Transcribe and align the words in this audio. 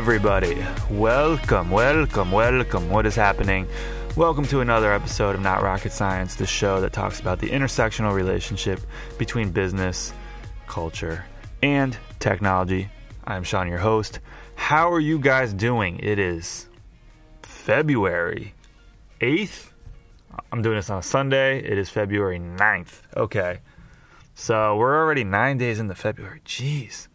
Everybody. 0.00 0.56
Welcome, 0.88 1.70
welcome, 1.70 2.32
welcome. 2.32 2.88
What 2.88 3.04
is 3.04 3.14
happening? 3.14 3.66
Welcome 4.16 4.46
to 4.46 4.60
another 4.60 4.94
episode 4.94 5.34
of 5.34 5.42
Not 5.42 5.62
Rocket 5.62 5.92
Science, 5.92 6.36
the 6.36 6.46
show 6.46 6.80
that 6.80 6.94
talks 6.94 7.20
about 7.20 7.38
the 7.38 7.50
intersectional 7.50 8.14
relationship 8.14 8.80
between 9.18 9.50
business, 9.50 10.14
culture, 10.66 11.26
and 11.62 11.98
technology. 12.18 12.88
I'm 13.26 13.42
Sean, 13.42 13.68
your 13.68 13.76
host. 13.76 14.20
How 14.54 14.90
are 14.90 15.00
you 15.00 15.18
guys 15.18 15.52
doing? 15.52 15.98
It 15.98 16.18
is 16.18 16.66
February 17.42 18.54
8th. 19.20 19.68
I'm 20.50 20.62
doing 20.62 20.76
this 20.76 20.88
on 20.88 21.00
a 21.00 21.02
Sunday. 21.02 21.58
It 21.58 21.76
is 21.76 21.90
February 21.90 22.40
9th. 22.40 23.02
Okay. 23.18 23.58
So 24.34 24.78
we're 24.78 24.96
already 24.96 25.24
nine 25.24 25.58
days 25.58 25.78
into 25.78 25.94
February. 25.94 26.40
Jeez 26.46 27.08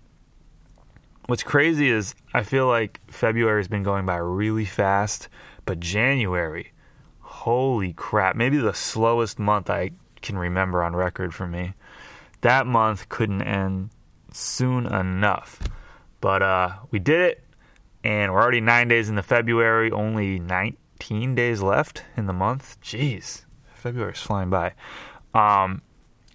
what's 1.27 1.43
crazy 1.43 1.89
is 1.89 2.15
I 2.33 2.43
feel 2.43 2.67
like 2.67 2.99
February 3.07 3.59
has 3.59 3.67
been 3.67 3.83
going 3.83 4.05
by 4.05 4.17
really 4.17 4.65
fast, 4.65 5.29
but 5.65 5.79
January, 5.79 6.71
holy 7.19 7.93
crap, 7.93 8.35
maybe 8.35 8.57
the 8.57 8.73
slowest 8.73 9.39
month 9.39 9.69
I 9.69 9.91
can 10.21 10.37
remember 10.37 10.83
on 10.83 10.95
record 10.95 11.33
for 11.33 11.47
me. 11.47 11.73
That 12.41 12.67
month 12.67 13.09
couldn't 13.09 13.41
end 13.41 13.89
soon 14.31 14.85
enough. 14.85 15.59
But 16.21 16.41
uh, 16.41 16.73
we 16.91 16.99
did 16.99 17.21
it, 17.21 17.43
and 18.03 18.33
we're 18.33 18.41
already 18.41 18.61
nine 18.61 18.87
days 18.87 19.09
into 19.09 19.23
February, 19.23 19.91
only 19.91 20.39
19 20.39 21.35
days 21.35 21.61
left 21.61 22.03
in 22.17 22.25
the 22.25 22.33
month. 22.33 22.77
Jeez, 22.81 23.45
February's 23.75 24.21
flying 24.21 24.49
by. 24.49 24.73
Um, 25.33 25.81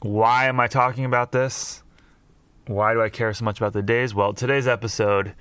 why 0.01 0.47
am 0.47 0.61
I 0.61 0.69
talking 0.69 1.05
about 1.05 1.33
this? 1.33 1.83
Why 2.71 2.95
do 2.95 3.03
I 3.03 3.09
care 3.09 3.35
so 3.35 3.45
much 3.45 3.59
about 3.59 3.73
the 3.73 3.83
days? 3.83 4.15
Well, 4.15 4.33
today's 4.33 4.69
episode 4.69 5.35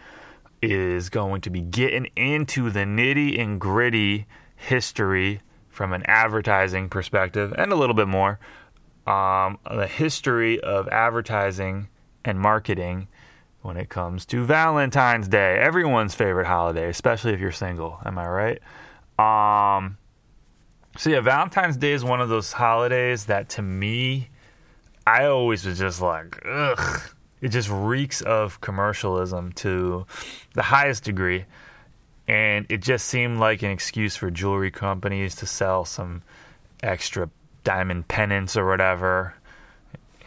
is 0.63 1.09
going 1.09 1.41
to 1.41 1.51
be 1.51 1.61
getting 1.61 2.07
into 2.15 2.71
the 2.71 2.79
nitty 2.79 3.39
and 3.39 3.61
gritty 3.61 4.25
history 4.55 5.41
from 5.69 5.93
an 5.93 6.01
advertising 6.07 6.89
perspective 6.89 7.53
and 7.55 7.71
a 7.71 7.75
little 7.75 7.93
bit 7.93 8.07
more. 8.07 8.39
Um, 9.05 9.59
the 9.69 9.85
history 9.85 10.59
of 10.59 10.87
advertising 10.87 11.89
and 12.25 12.39
marketing 12.39 13.07
when 13.61 13.77
it 13.77 13.89
comes 13.89 14.25
to 14.25 14.43
Valentine's 14.43 15.27
Day, 15.27 15.59
everyone's 15.59 16.15
favorite 16.15 16.47
holiday, 16.47 16.89
especially 16.89 17.33
if 17.33 17.39
you're 17.39 17.51
single. 17.51 17.99
Am 18.05 18.17
I 18.17 18.27
right? 19.19 19.77
Um, 19.77 19.99
so 20.97 21.11
yeah, 21.11 21.19
Valentine's 21.19 21.77
Day 21.77 21.91
is 21.91 22.03
one 22.03 22.21
of 22.21 22.29
those 22.29 22.53
holidays 22.53 23.25
that 23.25 23.49
to 23.49 23.61
me, 23.61 24.29
I 25.05 25.25
always 25.25 25.63
was 25.63 25.77
just 25.77 26.01
like, 26.01 26.41
ugh, 26.43 27.01
it 27.41 27.49
just 27.49 27.69
reeks 27.69 28.21
of 28.21 28.61
commercialism 28.61 29.53
to 29.53 30.05
the 30.53 30.61
highest 30.61 31.03
degree. 31.03 31.45
And 32.27 32.65
it 32.69 32.81
just 32.81 33.07
seemed 33.07 33.39
like 33.39 33.63
an 33.63 33.71
excuse 33.71 34.15
for 34.15 34.29
jewelry 34.29 34.71
companies 34.71 35.35
to 35.37 35.47
sell 35.47 35.85
some 35.85 36.21
extra 36.83 37.29
diamond 37.63 38.07
pendants 38.07 38.55
or 38.55 38.67
whatever. 38.67 39.33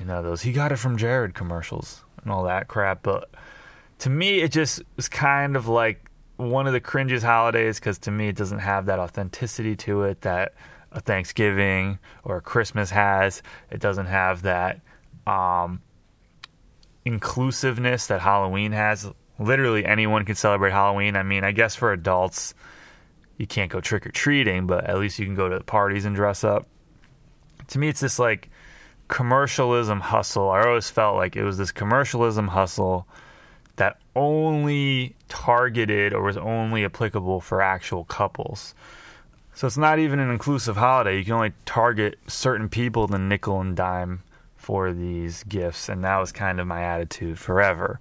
You 0.00 0.06
know, 0.06 0.22
those 0.22 0.42
he 0.42 0.52
got 0.52 0.72
it 0.72 0.76
from 0.76 0.96
Jared 0.96 1.34
commercials 1.34 2.02
and 2.22 2.32
all 2.32 2.44
that 2.44 2.66
crap. 2.68 3.02
But 3.02 3.30
to 4.00 4.10
me, 4.10 4.40
it 4.40 4.50
just 4.50 4.82
was 4.96 5.08
kind 5.08 5.54
of 5.54 5.68
like 5.68 6.04
one 6.36 6.66
of 6.66 6.72
the 6.72 6.80
cringiest 6.80 7.22
holidays 7.22 7.78
because 7.78 7.98
to 8.00 8.10
me, 8.10 8.28
it 8.28 8.36
doesn't 8.36 8.58
have 8.58 8.86
that 8.86 8.98
authenticity 8.98 9.76
to 9.76 10.02
it 10.02 10.22
that 10.22 10.54
a 10.90 11.00
Thanksgiving 11.00 11.98
or 12.24 12.38
a 12.38 12.40
Christmas 12.40 12.90
has. 12.90 13.42
It 13.70 13.80
doesn't 13.80 14.06
have 14.06 14.42
that. 14.42 14.80
Um, 15.26 15.80
inclusiveness 17.04 18.06
that 18.08 18.20
Halloween 18.20 18.72
has. 18.72 19.10
Literally 19.38 19.84
anyone 19.84 20.24
can 20.24 20.34
celebrate 20.34 20.72
Halloween. 20.72 21.16
I 21.16 21.22
mean, 21.22 21.44
I 21.44 21.52
guess 21.52 21.74
for 21.74 21.92
adults, 21.92 22.54
you 23.38 23.46
can't 23.46 23.70
go 23.70 23.80
trick 23.80 24.06
or 24.06 24.10
treating, 24.10 24.66
but 24.66 24.88
at 24.88 24.98
least 24.98 25.18
you 25.18 25.26
can 25.26 25.34
go 25.34 25.48
to 25.48 25.58
the 25.58 25.64
parties 25.64 26.04
and 26.04 26.14
dress 26.14 26.44
up. 26.44 26.66
To 27.68 27.78
me, 27.78 27.88
it's 27.88 28.00
this 28.00 28.18
like 28.18 28.50
commercialism 29.08 30.00
hustle. 30.00 30.50
I 30.50 30.62
always 30.62 30.90
felt 30.90 31.16
like 31.16 31.36
it 31.36 31.44
was 31.44 31.58
this 31.58 31.72
commercialism 31.72 32.48
hustle 32.48 33.06
that 33.76 33.98
only 34.14 35.16
targeted 35.28 36.12
or 36.12 36.22
was 36.22 36.36
only 36.36 36.84
applicable 36.84 37.40
for 37.40 37.62
actual 37.62 38.04
couples. 38.04 38.74
So 39.54 39.66
it's 39.66 39.78
not 39.78 39.98
even 39.98 40.18
an 40.18 40.30
inclusive 40.30 40.76
holiday. 40.76 41.18
You 41.18 41.24
can 41.24 41.34
only 41.34 41.52
target 41.64 42.18
certain 42.26 42.68
people, 42.68 43.06
the 43.06 43.18
nickel 43.18 43.60
and 43.60 43.76
dime 43.76 44.22
for 44.62 44.92
these 44.92 45.42
gifts, 45.42 45.88
and 45.88 46.04
that 46.04 46.18
was 46.18 46.30
kind 46.30 46.60
of 46.60 46.68
my 46.68 46.84
attitude 46.84 47.36
forever. 47.36 47.98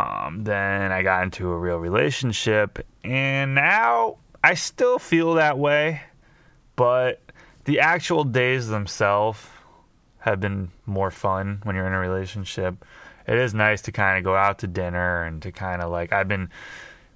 Um, 0.00 0.42
then 0.42 0.90
I 0.90 1.02
got 1.02 1.22
into 1.22 1.48
a 1.48 1.56
real 1.56 1.76
relationship, 1.76 2.84
and 3.04 3.54
now 3.54 4.16
I 4.42 4.54
still 4.54 4.98
feel 4.98 5.34
that 5.34 5.58
way, 5.58 6.00
but 6.74 7.22
the 7.66 7.78
actual 7.80 8.24
days 8.24 8.66
themselves 8.66 9.38
have 10.18 10.40
been 10.40 10.72
more 10.86 11.12
fun 11.12 11.60
when 11.62 11.76
you're 11.76 11.86
in 11.86 11.92
a 11.92 12.00
relationship. 12.00 12.84
It 13.28 13.38
is 13.38 13.54
nice 13.54 13.82
to 13.82 13.92
kind 13.92 14.18
of 14.18 14.24
go 14.24 14.34
out 14.34 14.58
to 14.58 14.66
dinner 14.66 15.22
and 15.22 15.40
to 15.42 15.52
kind 15.52 15.82
of 15.82 15.92
like, 15.92 16.12
I've 16.12 16.26
been, 16.26 16.50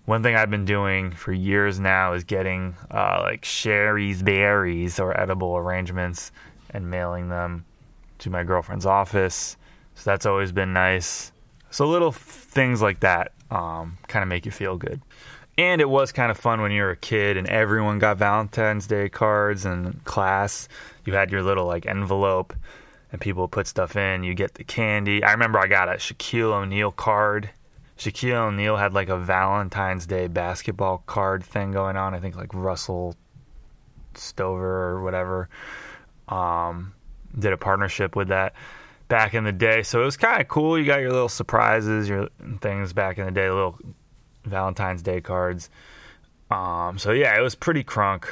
one 0.05 0.23
thing 0.23 0.37
I've 0.37 0.51
been 0.51 0.65
doing 0.65 1.11
for 1.11 1.33
years 1.33 1.81
now 1.81 2.13
is 2.13 2.23
getting 2.23 2.77
uh, 2.89 3.19
like 3.23 3.45
Shari's 3.45 4.23
Berries 4.23 5.01
or 5.01 5.21
edible 5.21 5.57
arrangements 5.57 6.31
and 6.71 6.89
mailing 6.89 7.29
them 7.29 7.65
to 8.21 8.31
my 8.31 8.45
girlfriend's 8.45 8.87
office. 8.87 9.57
So 9.95 10.11
that's 10.11 10.27
always 10.27 10.53
been 10.53 10.73
nice. 10.73 11.33
So 11.71 11.87
little 11.87 12.13
things 12.13 12.81
like 12.81 13.01
that 13.01 13.33
um, 13.51 13.99
kind 14.09 14.23
of 14.23 14.29
make 14.29 14.47
you 14.47 14.53
feel 14.53 14.77
good. 14.77 15.01
And 15.59 15.81
it 15.81 15.89
was 15.89 16.13
kind 16.13 16.31
of 16.31 16.39
fun 16.39 16.63
when 16.63 16.73
you 16.73 16.83
were 16.83 16.91
a 16.91 16.97
kid 16.97 17.37
and 17.37 17.47
everyone 17.49 17.99
got 17.99 18.17
Valentine's 18.17 18.87
Day 18.87 19.09
cards 19.09 19.65
and 19.65 20.03
class. 20.05 20.69
You 21.05 21.13
had 21.13 21.31
your 21.31 21.43
little 21.43 21.67
like 21.67 21.87
envelope 21.87 22.55
and 23.13 23.21
people 23.21 23.49
put 23.49 23.67
stuff 23.67 23.97
in. 23.97 24.23
You 24.23 24.35
get 24.35 24.55
the 24.55 24.65
candy. 24.65 25.23
I 25.23 25.33
remember 25.33 25.59
I 25.59 25.67
got 25.67 25.89
a 25.89 25.93
Shaquille 25.95 26.53
O'Neal 26.53 26.93
card. 26.93 27.51
Shaquille 27.99 28.49
O'Neal 28.49 28.77
had 28.77 28.95
like 28.95 29.11
a 29.11 29.19
Valentine's 29.19 30.07
Day 30.07 30.29
basketball 30.29 31.03
card 31.07 31.45
thing 31.45 31.73
going 31.73 31.97
on. 31.97 32.15
I 32.15 32.21
think 32.21 32.37
like 32.37 32.55
Russell 32.55 33.15
Stover 34.15 34.89
or 34.89 35.03
whatever. 35.03 35.49
Um, 36.29 36.95
did 37.39 37.53
a 37.53 37.57
partnership 37.57 38.17
with 38.17 38.29
that 38.29 38.55
back 39.09 39.35
in 39.35 39.45
the 39.45 39.53
day. 39.53 39.83
So 39.83 40.03
it 40.03 40.05
was 40.05 40.17
kind 40.17 40.41
of 40.41 40.49
cool. 40.49 40.79
You 40.79 40.85
got 40.85 41.01
your 41.01 41.11
little 41.11 41.29
surprises, 41.29 42.09
your 42.09 42.29
things 42.61 42.93
back 42.93 43.19
in 43.19 43.27
the 43.27 43.33
day, 43.33 43.51
little 43.51 43.79
Valentine's 44.45 45.03
Day 45.03 45.21
cards. 45.21 45.69
Um, 46.51 46.99
so 46.99 47.13
yeah, 47.13 47.37
it 47.39 47.43
was 47.43 47.55
pretty 47.55 47.85
crunk 47.85 48.27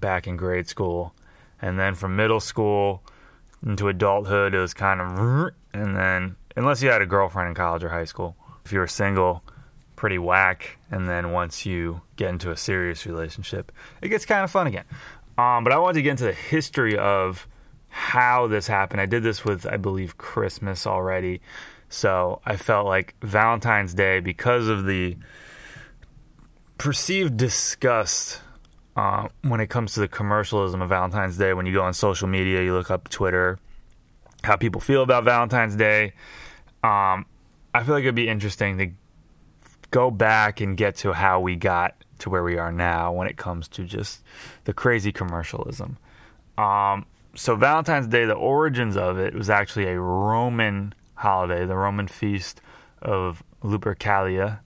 back 0.00 0.26
in 0.26 0.36
grade 0.36 0.68
school, 0.68 1.14
and 1.60 1.78
then 1.78 1.94
from 1.94 2.16
middle 2.16 2.40
school 2.40 3.02
into 3.64 3.88
adulthood, 3.88 4.54
it 4.54 4.58
was 4.58 4.74
kind 4.74 5.00
of, 5.00 5.52
and 5.72 5.96
then 5.96 6.36
unless 6.56 6.82
you 6.82 6.90
had 6.90 7.02
a 7.02 7.06
girlfriend 7.06 7.48
in 7.48 7.54
college 7.54 7.82
or 7.84 7.88
high 7.88 8.04
school, 8.04 8.36
if 8.64 8.72
you 8.72 8.78
were 8.78 8.86
single, 8.86 9.42
pretty 9.96 10.18
whack. 10.18 10.78
And 10.90 11.08
then 11.08 11.32
once 11.32 11.66
you 11.66 12.00
get 12.16 12.30
into 12.30 12.50
a 12.50 12.56
serious 12.56 13.06
relationship, 13.06 13.72
it 14.02 14.08
gets 14.08 14.24
kind 14.24 14.44
of 14.44 14.50
fun 14.50 14.66
again. 14.66 14.84
Um, 15.36 15.64
but 15.64 15.72
I 15.72 15.78
wanted 15.78 15.94
to 15.94 16.02
get 16.02 16.12
into 16.12 16.24
the 16.24 16.32
history 16.32 16.96
of 16.96 17.46
how 17.94 18.48
this 18.48 18.66
happened. 18.66 19.00
I 19.00 19.06
did 19.06 19.22
this 19.22 19.44
with, 19.44 19.66
I 19.66 19.76
believe, 19.76 20.18
Christmas 20.18 20.84
already. 20.84 21.40
So 21.88 22.40
I 22.44 22.56
felt 22.56 22.86
like 22.86 23.14
Valentine's 23.22 23.94
Day, 23.94 24.18
because 24.18 24.66
of 24.66 24.84
the 24.84 25.16
perceived 26.76 27.36
disgust 27.36 28.40
uh, 28.96 29.28
when 29.42 29.60
it 29.60 29.68
comes 29.68 29.94
to 29.94 30.00
the 30.00 30.08
commercialism 30.08 30.82
of 30.82 30.88
Valentine's 30.88 31.38
Day, 31.38 31.54
when 31.54 31.66
you 31.66 31.72
go 31.72 31.84
on 31.84 31.94
social 31.94 32.26
media, 32.26 32.64
you 32.64 32.74
look 32.74 32.90
up 32.90 33.08
Twitter, 33.10 33.60
how 34.42 34.56
people 34.56 34.80
feel 34.80 35.04
about 35.04 35.22
Valentine's 35.22 35.76
Day. 35.76 36.14
Um, 36.82 37.26
I 37.72 37.84
feel 37.84 37.94
like 37.94 38.02
it'd 38.02 38.16
be 38.16 38.28
interesting 38.28 38.78
to 38.78 38.90
go 39.92 40.10
back 40.10 40.60
and 40.60 40.76
get 40.76 40.96
to 40.96 41.12
how 41.12 41.38
we 41.38 41.54
got 41.54 41.94
to 42.18 42.28
where 42.28 42.42
we 42.42 42.58
are 42.58 42.72
now 42.72 43.12
when 43.12 43.28
it 43.28 43.36
comes 43.36 43.68
to 43.68 43.84
just 43.84 44.24
the 44.64 44.72
crazy 44.72 45.12
commercialism. 45.12 45.96
Um, 46.58 47.06
so 47.34 47.56
Valentine's 47.56 48.06
Day, 48.06 48.24
the 48.24 48.34
origins 48.34 48.96
of 48.96 49.18
it 49.18 49.34
was 49.34 49.50
actually 49.50 49.88
a 49.88 49.98
Roman 49.98 50.94
holiday, 51.14 51.66
the 51.66 51.76
Roman 51.76 52.08
feast 52.08 52.60
of 53.02 53.42
Lupercalia, 53.62 54.60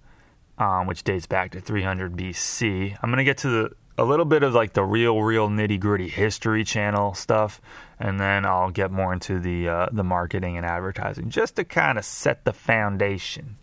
um, 0.58 0.86
which 0.86 1.04
dates 1.04 1.26
back 1.26 1.52
to 1.52 1.60
300 1.60 2.16
BC. 2.16 2.96
I'm 3.02 3.14
to 3.14 3.24
get 3.24 3.38
to 3.38 3.48
the 3.48 3.70
a 3.98 4.04
little 4.04 4.24
bit 4.24 4.44
of 4.44 4.54
like 4.54 4.74
the 4.74 4.84
real, 4.84 5.20
real 5.20 5.48
nitty 5.48 5.80
gritty 5.80 6.08
History 6.08 6.62
Channel 6.62 7.14
stuff, 7.14 7.60
and 7.98 8.18
then 8.18 8.46
I'll 8.46 8.70
get 8.70 8.92
more 8.92 9.12
into 9.12 9.40
the 9.40 9.68
uh, 9.68 9.88
the 9.90 10.04
marketing 10.04 10.56
and 10.56 10.64
advertising, 10.64 11.30
just 11.30 11.56
to 11.56 11.64
kind 11.64 11.98
of 11.98 12.04
set 12.04 12.44
the 12.44 12.52
foundation. 12.52 13.56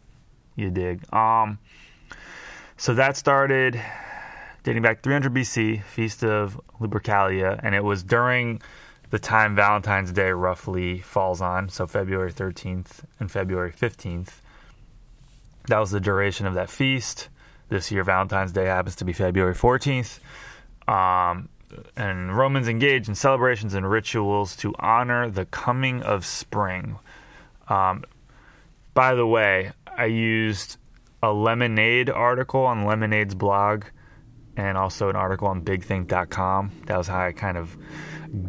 You 0.55 0.71
dig? 0.71 1.01
Um, 1.13 1.59
so 2.77 2.93
that 2.95 3.15
started 3.15 3.81
dating 4.63 4.81
back 4.81 5.03
300 5.03 5.33
BC, 5.33 5.83
Feast 5.83 6.23
of 6.23 6.59
Lupercalia, 6.81 7.59
and 7.63 7.73
it 7.73 7.83
was 7.83 8.03
during 8.03 8.61
the 9.09 9.19
time 9.19 9.55
Valentine's 9.55 10.11
Day 10.11 10.31
roughly 10.31 10.99
falls 10.99 11.41
on, 11.41 11.69
so 11.69 11.87
February 11.87 12.31
13th 12.31 13.03
and 13.19 13.31
February 13.31 13.71
15th. 13.71 14.39
That 15.67 15.79
was 15.79 15.91
the 15.91 15.99
duration 15.99 16.45
of 16.45 16.55
that 16.55 16.69
feast. 16.69 17.29
This 17.69 17.91
year, 17.91 18.03
Valentine's 18.03 18.51
Day 18.51 18.65
happens 18.65 18.95
to 18.97 19.05
be 19.05 19.13
February 19.13 19.55
14th. 19.55 20.19
Um, 20.87 21.49
and 21.95 22.35
Romans 22.35 22.67
engaged 22.67 23.09
in 23.09 23.15
celebrations 23.15 23.73
and 23.73 23.89
rituals 23.89 24.55
to 24.57 24.73
honor 24.79 25.29
the 25.29 25.45
coming 25.45 26.03
of 26.03 26.25
spring. 26.25 26.97
Um, 27.67 28.03
by 28.93 29.15
the 29.15 29.25
way, 29.25 29.71
I 29.97 30.05
used 30.05 30.77
a 31.23 31.33
Lemonade 31.33 32.09
article 32.09 32.61
on 32.65 32.85
Lemonade's 32.85 33.35
blog 33.35 33.85
and 34.55 34.77
also 34.77 35.09
an 35.09 35.15
article 35.15 35.47
on 35.47 35.61
bigthink.com. 35.63 36.71
That 36.85 36.97
was 36.97 37.07
how 37.07 37.19
I 37.19 37.31
kind 37.31 37.57
of 37.57 37.75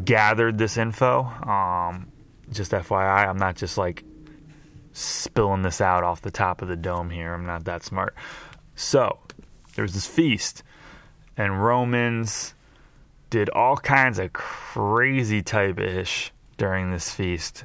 gathered 0.04 0.58
this 0.58 0.76
info. 0.76 1.24
Um, 1.24 2.10
just 2.52 2.72
FYI, 2.72 3.28
I'm 3.28 3.38
not 3.38 3.56
just 3.56 3.78
like 3.78 4.04
spilling 4.92 5.62
this 5.62 5.80
out 5.80 6.04
off 6.04 6.22
the 6.22 6.30
top 6.30 6.62
of 6.62 6.68
the 6.68 6.76
dome 6.76 7.10
here. 7.10 7.34
I'm 7.34 7.46
not 7.46 7.64
that 7.64 7.84
smart. 7.84 8.14
So, 8.74 9.18
there 9.74 9.82
was 9.82 9.94
this 9.94 10.06
feast, 10.06 10.62
and 11.36 11.62
Romans 11.62 12.54
did 13.30 13.50
all 13.50 13.76
kinds 13.76 14.18
of 14.18 14.32
crazy 14.32 15.42
type 15.42 15.78
ish 15.78 16.32
during 16.56 16.90
this 16.90 17.10
feast. 17.10 17.64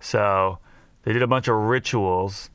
So, 0.00 0.58
they 1.02 1.12
did 1.12 1.22
a 1.22 1.26
bunch 1.26 1.48
of 1.48 1.56
rituals, 1.56 2.50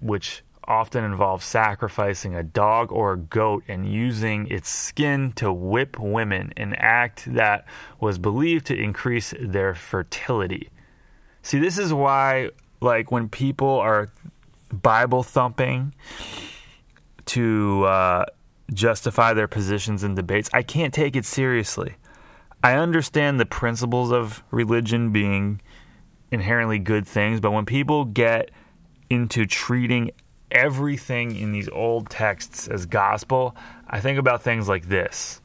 which 0.00 0.42
often 0.68 1.02
involve 1.02 1.42
sacrificing 1.42 2.34
a 2.34 2.42
dog 2.42 2.92
or 2.92 3.14
a 3.14 3.18
goat 3.18 3.64
and 3.66 3.90
using 3.90 4.46
its 4.48 4.68
skin 4.68 5.32
to 5.32 5.52
whip 5.52 5.98
women, 5.98 6.52
an 6.56 6.74
act 6.74 7.24
that 7.34 7.64
was 7.98 8.18
believed 8.18 8.66
to 8.66 8.76
increase 8.76 9.34
their 9.40 9.74
fertility. 9.74 10.68
See, 11.42 11.58
this 11.58 11.78
is 11.78 11.92
why, 11.92 12.50
like, 12.80 13.10
when 13.10 13.28
people 13.28 13.68
are 13.68 14.08
Bible 14.70 15.22
thumping 15.22 15.94
to 17.26 17.84
uh, 17.84 18.24
justify 18.72 19.32
their 19.32 19.48
positions 19.48 20.04
in 20.04 20.14
debates, 20.14 20.50
I 20.52 20.62
can't 20.62 20.92
take 20.92 21.16
it 21.16 21.24
seriously. 21.24 21.96
I 22.62 22.74
understand 22.74 23.40
the 23.40 23.46
principles 23.46 24.12
of 24.12 24.42
religion 24.50 25.12
being 25.12 25.60
inherently 26.30 26.78
good 26.78 27.06
things, 27.06 27.40
but 27.40 27.52
when 27.52 27.64
people 27.64 28.04
get 28.04 28.50
into 29.08 29.46
treating 29.46 30.10
everything 30.50 31.36
in 31.36 31.52
these 31.52 31.68
old 31.68 32.10
texts 32.10 32.68
as 32.68 32.86
gospel, 32.86 33.56
I 33.88 34.00
think 34.00 34.18
about 34.18 34.42
things 34.42 34.68
like 34.68 34.88
this. 34.88 35.40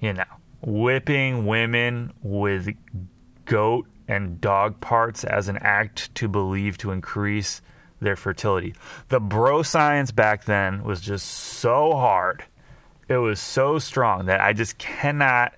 You 0.00 0.12
know, 0.14 0.24
whipping 0.60 1.46
women 1.46 2.12
with 2.22 2.68
goat 3.44 3.86
and 4.08 4.40
dog 4.40 4.80
parts 4.80 5.24
as 5.24 5.48
an 5.48 5.58
act 5.60 6.14
to 6.16 6.28
believe 6.28 6.78
to 6.78 6.90
increase 6.90 7.62
their 8.00 8.16
fertility. 8.16 8.74
The 9.08 9.20
bro 9.20 9.62
science 9.62 10.10
back 10.10 10.44
then 10.44 10.82
was 10.82 11.00
just 11.00 11.26
so 11.26 11.92
hard. 11.92 12.44
It 13.08 13.16
was 13.16 13.40
so 13.40 13.78
strong 13.78 14.26
that 14.26 14.40
I 14.40 14.52
just 14.52 14.78
cannot 14.78 15.54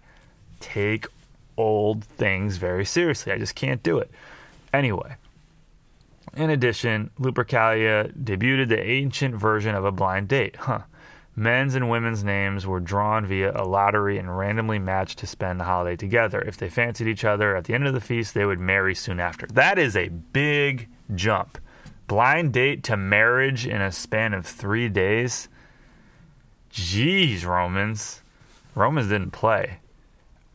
take 0.60 1.06
old 1.56 2.04
things 2.04 2.56
very 2.56 2.84
seriously. 2.84 3.32
I 3.32 3.38
just 3.38 3.54
can't 3.54 3.82
do 3.82 3.98
it. 3.98 4.10
Anyway, 4.72 5.16
in 6.36 6.50
addition, 6.50 7.10
Lupercalia 7.20 8.12
debuted 8.12 8.68
the 8.68 8.82
ancient 8.82 9.34
version 9.34 9.74
of 9.74 9.84
a 9.84 9.92
blind 9.92 10.28
date. 10.28 10.56
Huh. 10.56 10.80
Men's 11.36 11.74
and 11.74 11.90
women's 11.90 12.22
names 12.22 12.64
were 12.66 12.78
drawn 12.78 13.26
via 13.26 13.52
a 13.54 13.64
lottery 13.64 14.18
and 14.18 14.36
randomly 14.36 14.78
matched 14.78 15.18
to 15.18 15.26
spend 15.26 15.58
the 15.58 15.64
holiday 15.64 15.96
together. 15.96 16.40
If 16.40 16.58
they 16.58 16.68
fancied 16.68 17.08
each 17.08 17.24
other 17.24 17.56
at 17.56 17.64
the 17.64 17.74
end 17.74 17.88
of 17.88 17.94
the 17.94 18.00
feast, 18.00 18.34
they 18.34 18.46
would 18.46 18.60
marry 18.60 18.94
soon 18.94 19.18
after. 19.18 19.46
That 19.48 19.78
is 19.78 19.96
a 19.96 20.08
big 20.08 20.88
jump. 21.14 21.58
Blind 22.06 22.52
date 22.52 22.84
to 22.84 22.96
marriage 22.96 23.66
in 23.66 23.80
a 23.80 23.90
span 23.90 24.32
of 24.32 24.46
three 24.46 24.88
days? 24.88 25.48
Jeez, 26.72 27.44
Romans. 27.44 28.22
Romans 28.76 29.08
didn't 29.08 29.32
play. 29.32 29.78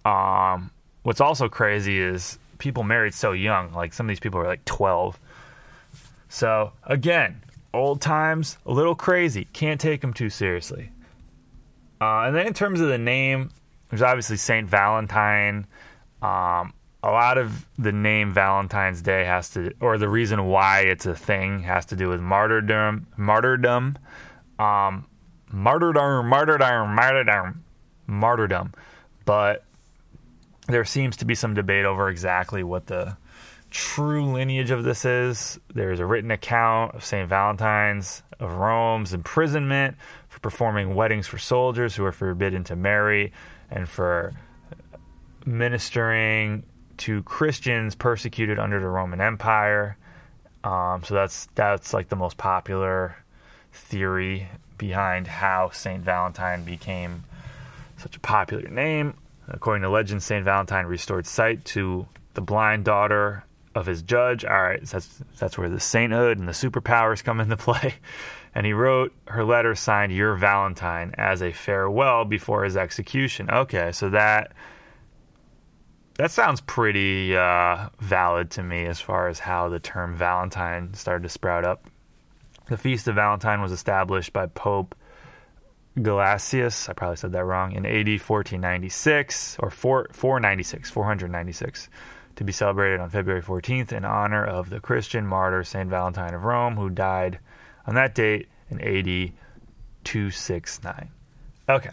Um, 0.06 0.71
what's 1.04 1.21
also 1.21 1.50
crazy 1.50 2.00
is 2.00 2.39
people 2.57 2.83
married 2.83 3.13
so 3.13 3.33
young. 3.33 3.74
Like 3.74 3.94
some 3.94 4.06
of 4.06 4.10
these 4.10 4.19
people 4.19 4.39
are 4.39 4.48
like 4.48 4.63
12. 4.66 5.19
So 6.30 6.72
again, 6.84 7.44
old 7.74 8.02
times, 8.02 8.58
a 8.66 8.72
little 8.72 8.96
crazy. 8.96 9.46
Can't 9.52 9.81
take 9.81 10.02
them 10.02 10.14
too 10.14 10.30
seriously. 10.30 10.92
Uh, 12.00 12.22
and 12.22 12.36
then 12.36 12.48
in 12.48 12.54
terms 12.54 12.80
of 12.80 12.88
the 12.88 12.98
name, 12.98 13.50
there's 13.90 14.02
obviously 14.02 14.38
Saint 14.38 14.70
Valentine. 14.70 15.68
Um, 16.22 16.74
a 17.02 17.10
lot 17.12 17.38
of 17.38 17.66
the 17.78 17.92
name 17.92 18.31
Valentine's 18.31 19.02
Day 19.02 19.26
has 19.26 19.50
to, 19.52 19.74
or 19.80 19.98
the 19.98 20.10
reason 20.10 20.46
why 20.46 20.81
it's 20.81 21.06
a 21.06 21.16
thing, 21.16 21.64
has 21.64 21.88
to 21.88 21.96
do 21.96 22.10
with 22.10 22.22
martyrdom, 22.22 23.08
martyrdom, 23.18 23.98
um, 24.60 25.08
martyrdom, 25.52 26.28
martyrdom, 26.28 26.96
martyrdom, 26.96 27.64
martyrdom. 28.06 28.74
But 29.26 29.64
there 30.68 30.86
seems 30.86 31.18
to 31.18 31.26
be 31.26 31.36
some 31.36 31.54
debate 31.54 31.86
over 31.86 32.10
exactly 32.10 32.64
what 32.64 32.86
the 32.88 33.18
true 33.69 34.31
lineage 34.31 34.71
of 34.71 34.83
this 34.83 35.06
is. 35.06 35.60
There's 35.74 36.00
a 36.00 36.06
written 36.06 36.31
account 36.31 36.95
of 36.95 37.04
St. 37.04 37.27
Valentine's 37.27 38.24
of 38.39 38.54
Rome's 38.54 39.13
imprisonment 39.13 39.98
for 40.30 40.39
performing 40.39 40.95
weddings 40.95 41.27
for 41.27 41.38
soldiers 41.38 41.95
who 41.95 42.04
were 42.04 42.12
forbidden 42.12 42.63
to 42.66 42.75
marry 42.75 43.33
and 43.69 43.88
for 43.88 44.33
ministering 45.45 46.63
to 46.98 47.24
Christians 47.24 47.95
persecuted 47.95 48.60
under 48.60 48.80
the 48.80 48.88
Roman 48.88 49.21
Empire. 49.21 49.98
Um, 50.63 51.04
so 51.04 51.13
that's 51.13 51.48
that's 51.56 51.94
like 51.94 52.10
the 52.10 52.16
most 52.16 52.38
popular 52.38 53.16
theory 53.71 54.47
behind 54.78 55.28
how 55.28 55.69
Saint 55.71 56.04
Valentine 56.04 56.64
became 56.64 57.23
such 57.97 58.16
a 58.16 58.19
popular 58.19 58.69
name. 58.69 59.14
According 59.47 59.83
to 59.83 59.90
legend, 59.90 60.21
Saint 60.21 60.45
Valentine 60.45 60.85
restored 60.85 61.26
sight 61.26 61.66
to 61.66 62.06
the 62.33 62.42
blind 62.42 62.85
daughter 62.85 63.44
of 63.76 63.85
his 63.85 64.02
judge. 64.02 64.45
All 64.45 64.61
right, 64.61 64.83
that's 64.83 65.21
that's 65.38 65.57
where 65.57 65.69
the 65.69 65.80
sainthood 65.80 66.40
and 66.40 66.47
the 66.47 66.54
superpowers 66.54 67.23
come 67.23 67.40
into 67.40 67.57
play. 67.57 67.95
And 68.56 68.66
he 68.66 68.73
wrote 68.73 69.14
her 69.28 69.44
letter 69.44 69.76
signed 69.76 70.11
"Your 70.11 70.33
Valentine" 70.33 71.14
as 71.19 71.44
a 71.44 71.52
farewell 71.52 72.26
before 72.26 72.64
his 72.64 72.76
execution. 72.76 73.47
Okay, 73.47 73.92
so 73.92 74.09
that 74.09 74.54
that 76.16 76.31
sounds 76.31 76.59
pretty 76.59 77.38
uh, 77.38 77.90
valid 77.99 78.49
to 78.52 78.64
me 78.64 78.88
as 78.88 78.99
far 78.99 79.28
as 79.28 79.38
how 79.38 79.69
the 79.69 79.80
term 79.80 80.16
Valentine 80.16 80.95
started 80.95 81.21
to 81.23 81.30
sprout 81.30 81.64
up. 81.64 81.85
The 82.66 82.76
Feast 82.78 83.07
of 83.07 83.16
Valentine 83.16 83.61
was 83.61 83.71
established 83.71 84.33
by 84.33 84.47
Pope 84.47 84.95
Gelasius. 85.97 86.90
I 86.90 86.94
probably 86.94 87.18
said 87.18 87.31
that 87.33 87.45
wrong 87.45 87.71
in 87.73 87.85
AD 87.85 88.07
1496 88.07 89.57
or 89.59 89.69
4, 89.69 90.09
496, 90.11 90.90
496 90.90 91.90
to 92.36 92.44
be 92.44 92.52
celebrated 92.52 93.00
on 93.00 93.09
February 93.09 93.42
14th 93.42 93.92
in 93.92 94.06
honor 94.06 94.45
of 94.45 94.69
the 94.69 94.80
Christian 94.80 95.26
martyr 95.26 95.64
St. 95.64 95.90
Valentine 95.90 96.33
of 96.33 96.44
Rome, 96.44 96.76
who 96.76 96.90
died 96.90 97.40
on 97.86 97.95
that 97.95 98.16
date 98.16 98.48
in 98.69 98.80
AD 98.80 99.33
269. 100.04 101.09
Okay. 101.68 101.90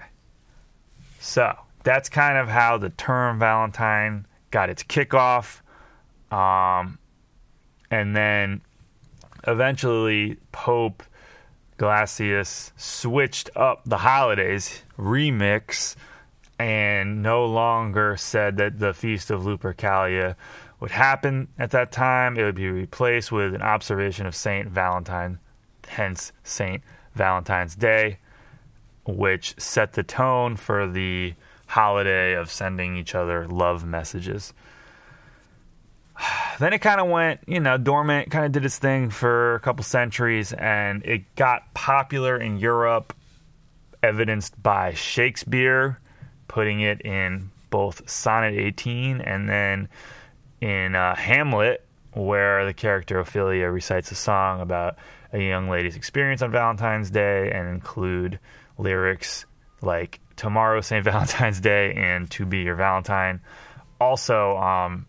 So 1.20 1.56
that's 1.82 2.08
kind 2.08 2.38
of 2.38 2.48
how 2.48 2.78
the 2.78 2.90
term 2.90 3.38
Valentine 3.38 4.26
got 4.50 4.70
its 4.70 4.82
kickoff. 4.82 5.60
Um, 6.30 6.98
and 7.90 8.16
then 8.16 8.60
eventually, 9.46 10.38
Pope 10.52 11.02
Gelasius 11.78 12.72
switched 12.76 13.50
up 13.54 13.82
the 13.84 13.98
holidays 13.98 14.82
remix 14.98 15.94
and 16.58 17.22
no 17.22 17.44
longer 17.46 18.16
said 18.16 18.56
that 18.56 18.78
the 18.78 18.94
Feast 18.94 19.30
of 19.30 19.42
Lupercalia 19.42 20.36
would 20.80 20.90
happen 20.90 21.48
at 21.58 21.70
that 21.72 21.92
time. 21.92 22.38
It 22.38 22.44
would 22.44 22.54
be 22.54 22.68
replaced 22.68 23.30
with 23.30 23.54
an 23.54 23.62
observation 23.62 24.26
of 24.26 24.34
Saint 24.34 24.68
Valentine, 24.68 25.38
hence 25.86 26.32
Saint 26.44 26.82
Valentine's 27.14 27.76
Day, 27.76 28.18
which 29.04 29.54
set 29.58 29.92
the 29.92 30.02
tone 30.02 30.56
for 30.56 30.86
the 30.86 31.34
holiday 31.66 32.34
of 32.34 32.50
sending 32.50 32.96
each 32.96 33.14
other 33.14 33.46
love 33.46 33.84
messages. 33.84 34.54
then 36.58 36.72
it 36.72 36.78
kind 36.78 37.00
of 37.00 37.08
went, 37.08 37.40
you 37.46 37.60
know, 37.60 37.76
dormant, 37.76 38.30
kind 38.30 38.46
of 38.46 38.52
did 38.52 38.64
its 38.64 38.78
thing 38.78 39.10
for 39.10 39.56
a 39.56 39.60
couple 39.60 39.84
centuries, 39.84 40.52
and 40.54 41.04
it 41.04 41.34
got 41.34 41.74
popular 41.74 42.38
in 42.38 42.56
Europe, 42.58 43.14
evidenced 44.02 44.60
by 44.62 44.94
Shakespeare 44.94 45.98
putting 46.48 46.80
it 46.80 47.00
in 47.02 47.50
both 47.70 48.08
Sonnet 48.08 48.54
18 48.54 49.20
and 49.20 49.48
then 49.48 49.88
in 50.60 50.94
uh, 50.94 51.14
Hamlet, 51.14 51.84
where 52.12 52.64
the 52.64 52.74
character 52.74 53.18
Ophelia 53.18 53.70
recites 53.70 54.10
a 54.10 54.14
song 54.14 54.60
about 54.60 54.96
a 55.32 55.38
young 55.38 55.68
lady's 55.68 55.96
experience 55.96 56.42
on 56.42 56.50
Valentine's 56.50 57.10
Day 57.10 57.50
and 57.50 57.68
include 57.68 58.38
lyrics 58.78 59.44
like 59.82 60.20
Tomorrow 60.36 60.80
St. 60.80 61.04
Valentine's 61.04 61.60
Day 61.60 61.92
and 61.94 62.30
To 62.32 62.46
Be 62.46 62.58
Your 62.60 62.76
Valentine. 62.76 63.40
Also, 64.00 64.56
um, 64.56 65.06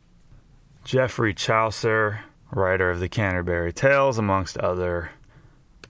Geoffrey 0.84 1.34
Chaucer, 1.34 2.22
writer 2.52 2.90
of 2.90 3.00
the 3.00 3.10
Canterbury 3.10 3.74
Tales, 3.74 4.18
amongst 4.18 4.58
other 4.58 5.10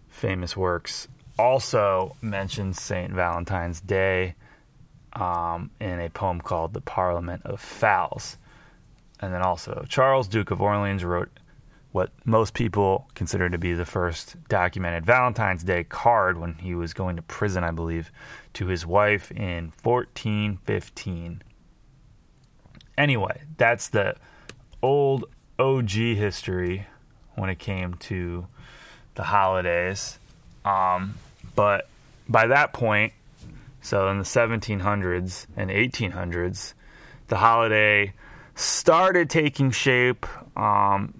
famous 0.10 0.58
works, 0.58 1.08
also 1.38 2.16
mentions 2.22 2.82
St. 2.82 3.12
Valentine's 3.12 3.80
Day 3.80 4.36
um, 5.19 5.71
in 5.79 6.00
a 6.00 6.09
poem 6.09 6.39
called 6.39 6.74
The 6.74 6.81
Parliament 6.81 7.41
of 7.45 7.59
Fowls. 7.59 8.38
And 9.19 9.33
then 9.33 9.41
also, 9.41 9.86
Charles, 9.89 10.27
Duke 10.27 10.51
of 10.51 10.62
Orleans, 10.62 11.03
wrote 11.03 11.29
what 11.91 12.12
most 12.25 12.53
people 12.53 13.07
consider 13.15 13.50
to 13.50 13.57
be 13.57 13.74
the 13.74 13.86
first 13.86 14.36
documented 14.50 15.05
Valentine's 15.05 15.63
Day 15.63 15.83
card 15.83 16.38
when 16.38 16.53
he 16.55 16.75
was 16.75 16.93
going 16.93 17.15
to 17.15 17.21
prison, 17.24 17.63
I 17.63 17.71
believe, 17.71 18.12
to 18.53 18.67
his 18.67 18.86
wife 18.86 19.31
in 19.31 19.71
1415. 19.81 21.41
Anyway, 22.97 23.41
that's 23.57 23.88
the 23.89 24.15
old 24.83 25.25
OG 25.57 25.89
history 25.89 26.86
when 27.36 27.50
it 27.50 27.57
came 27.57 27.95
to 27.95 28.45
the 29.15 29.24
holidays. 29.24 30.19
Um, 30.65 31.15
but 31.55 31.88
by 32.29 32.47
that 32.47 32.74
point, 32.74 33.13
so 33.81 34.10
in 34.10 34.17
the 34.17 34.24
1700s 34.24 35.48
and 35.55 35.69
1800s, 35.69 36.74
the 37.27 37.38
holiday 37.38 38.13
started 38.55 39.29
taking 39.29 39.72
shape 39.72 40.25
um, 40.57 41.13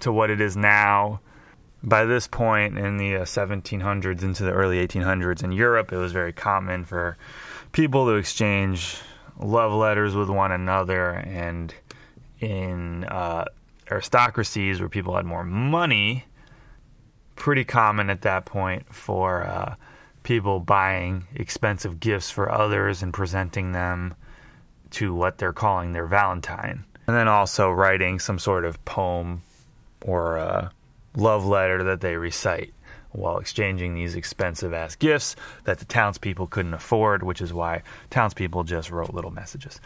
to 0.00 0.12
what 0.12 0.30
it 0.30 0.40
is 0.40 0.56
now. 0.56 1.20
By 1.82 2.06
this 2.06 2.26
point 2.26 2.78
in 2.78 2.96
the 2.96 3.16
uh, 3.16 3.24
1700s 3.24 4.22
into 4.22 4.44
the 4.44 4.52
early 4.52 4.86
1800s 4.86 5.44
in 5.44 5.52
Europe, 5.52 5.92
it 5.92 5.98
was 5.98 6.12
very 6.12 6.32
common 6.32 6.84
for 6.84 7.18
people 7.72 8.06
to 8.06 8.12
exchange 8.12 8.96
love 9.38 9.72
letters 9.72 10.14
with 10.14 10.30
one 10.30 10.52
another 10.52 11.10
and 11.10 11.74
in 12.40 13.04
uh, 13.04 13.44
aristocracies 13.90 14.80
where 14.80 14.88
people 14.88 15.16
had 15.16 15.26
more 15.26 15.44
money, 15.44 16.24
pretty 17.36 17.64
common 17.64 18.10
at 18.10 18.22
that 18.22 18.44
point 18.44 18.94
for 18.94 19.42
uh, 19.42 19.74
people 20.24 20.58
buying 20.58 21.26
expensive 21.36 22.00
gifts 22.00 22.30
for 22.30 22.50
others 22.50 23.02
and 23.02 23.14
presenting 23.14 23.70
them 23.70 24.14
to 24.90 25.14
what 25.14 25.38
they're 25.38 25.52
calling 25.52 25.92
their 25.92 26.06
Valentine. 26.06 26.84
And 27.06 27.14
then 27.14 27.28
also 27.28 27.70
writing 27.70 28.18
some 28.18 28.38
sort 28.38 28.64
of 28.64 28.82
poem 28.84 29.42
or 30.00 30.38
a 30.38 30.72
love 31.14 31.46
letter 31.46 31.84
that 31.84 32.00
they 32.00 32.16
recite 32.16 32.72
while 33.12 33.38
exchanging 33.38 33.94
these 33.94 34.16
expensive 34.16 34.72
ass 34.72 34.96
gifts 34.96 35.36
that 35.64 35.78
the 35.78 35.84
townspeople 35.84 36.48
couldn't 36.48 36.74
afford, 36.74 37.22
which 37.22 37.40
is 37.40 37.52
why 37.52 37.82
townspeople 38.10 38.64
just 38.64 38.90
wrote 38.90 39.14
little 39.14 39.30
messages. 39.30 39.80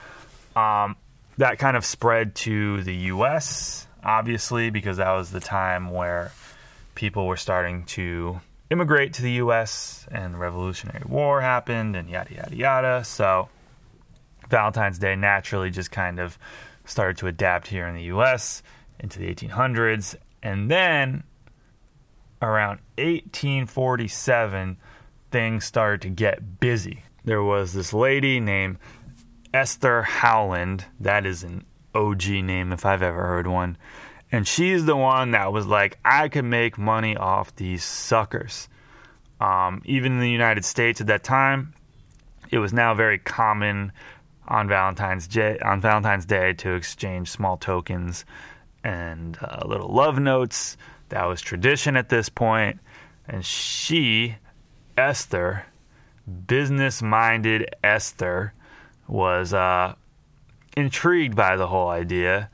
Um, 0.56 0.96
that 1.36 1.58
kind 1.58 1.76
of 1.76 1.84
spread 1.84 2.34
to 2.36 2.82
the 2.84 2.94
US, 2.94 3.86
obviously, 4.02 4.70
because 4.70 4.96
that 4.96 5.10
was 5.10 5.30
the 5.30 5.40
time 5.40 5.90
where 5.90 6.32
people 6.94 7.26
were 7.26 7.36
starting 7.36 7.84
to 7.84 8.40
immigrate 8.70 9.14
to 9.14 9.22
the 9.22 9.32
US 9.32 10.06
and 10.10 10.34
the 10.34 10.38
Revolutionary 10.38 11.04
War 11.06 11.40
happened 11.40 11.96
and 11.96 12.08
yada, 12.08 12.34
yada, 12.34 12.56
yada. 12.56 13.04
So 13.04 13.48
Valentine's 14.48 14.98
Day 14.98 15.16
naturally 15.16 15.70
just 15.70 15.90
kind 15.90 16.18
of 16.18 16.38
started 16.84 17.18
to 17.18 17.26
adapt 17.26 17.66
here 17.66 17.86
in 17.86 17.94
the 17.94 18.04
US 18.04 18.62
into 19.00 19.18
the 19.18 19.34
1800s. 19.34 20.16
And 20.42 20.70
then 20.70 21.24
around 22.40 22.80
1847, 22.96 24.76
things 25.30 25.64
started 25.64 26.02
to 26.02 26.08
get 26.08 26.60
busy. 26.60 27.02
There 27.24 27.42
was 27.42 27.72
this 27.72 27.92
lady 27.92 28.40
named 28.40 28.78
Esther 29.52 30.02
Howland. 30.02 30.84
That 31.00 31.26
is 31.26 31.42
an 31.42 31.64
OG 31.94 32.28
name 32.28 32.72
if 32.72 32.86
I've 32.86 33.02
ever 33.02 33.22
heard 33.22 33.46
one. 33.46 33.76
And 34.30 34.46
she's 34.46 34.84
the 34.84 34.96
one 34.96 35.30
that 35.30 35.52
was 35.52 35.66
like, 35.66 35.98
I 36.04 36.28
could 36.28 36.44
make 36.44 36.76
money 36.76 37.16
off 37.16 37.54
these 37.56 37.82
suckers. 37.82 38.68
Um, 39.40 39.82
even 39.84 40.12
in 40.12 40.20
the 40.20 40.30
United 40.30 40.64
States 40.64 41.00
at 41.00 41.06
that 41.06 41.24
time, 41.24 41.72
it 42.50 42.58
was 42.58 42.72
now 42.72 42.94
very 42.94 43.18
common 43.18 43.92
on 44.46 44.68
Valentine's 44.68 45.28
Day, 45.28 45.58
on 45.60 45.80
Valentine's 45.80 46.26
Day 46.26 46.54
to 46.54 46.74
exchange 46.74 47.30
small 47.30 47.56
tokens 47.56 48.24
and 48.82 49.38
uh, 49.40 49.66
little 49.66 49.92
love 49.92 50.18
notes. 50.18 50.76
That 51.10 51.24
was 51.24 51.40
tradition 51.40 51.96
at 51.96 52.08
this 52.08 52.28
point. 52.28 52.80
And 53.26 53.44
she, 53.44 54.36
Esther, 54.96 55.64
business 56.46 57.02
minded 57.02 57.74
Esther, 57.84 58.52
was 59.06 59.52
uh, 59.54 59.94
intrigued 60.76 61.36
by 61.36 61.56
the 61.56 61.66
whole 61.66 61.88
idea, 61.88 62.50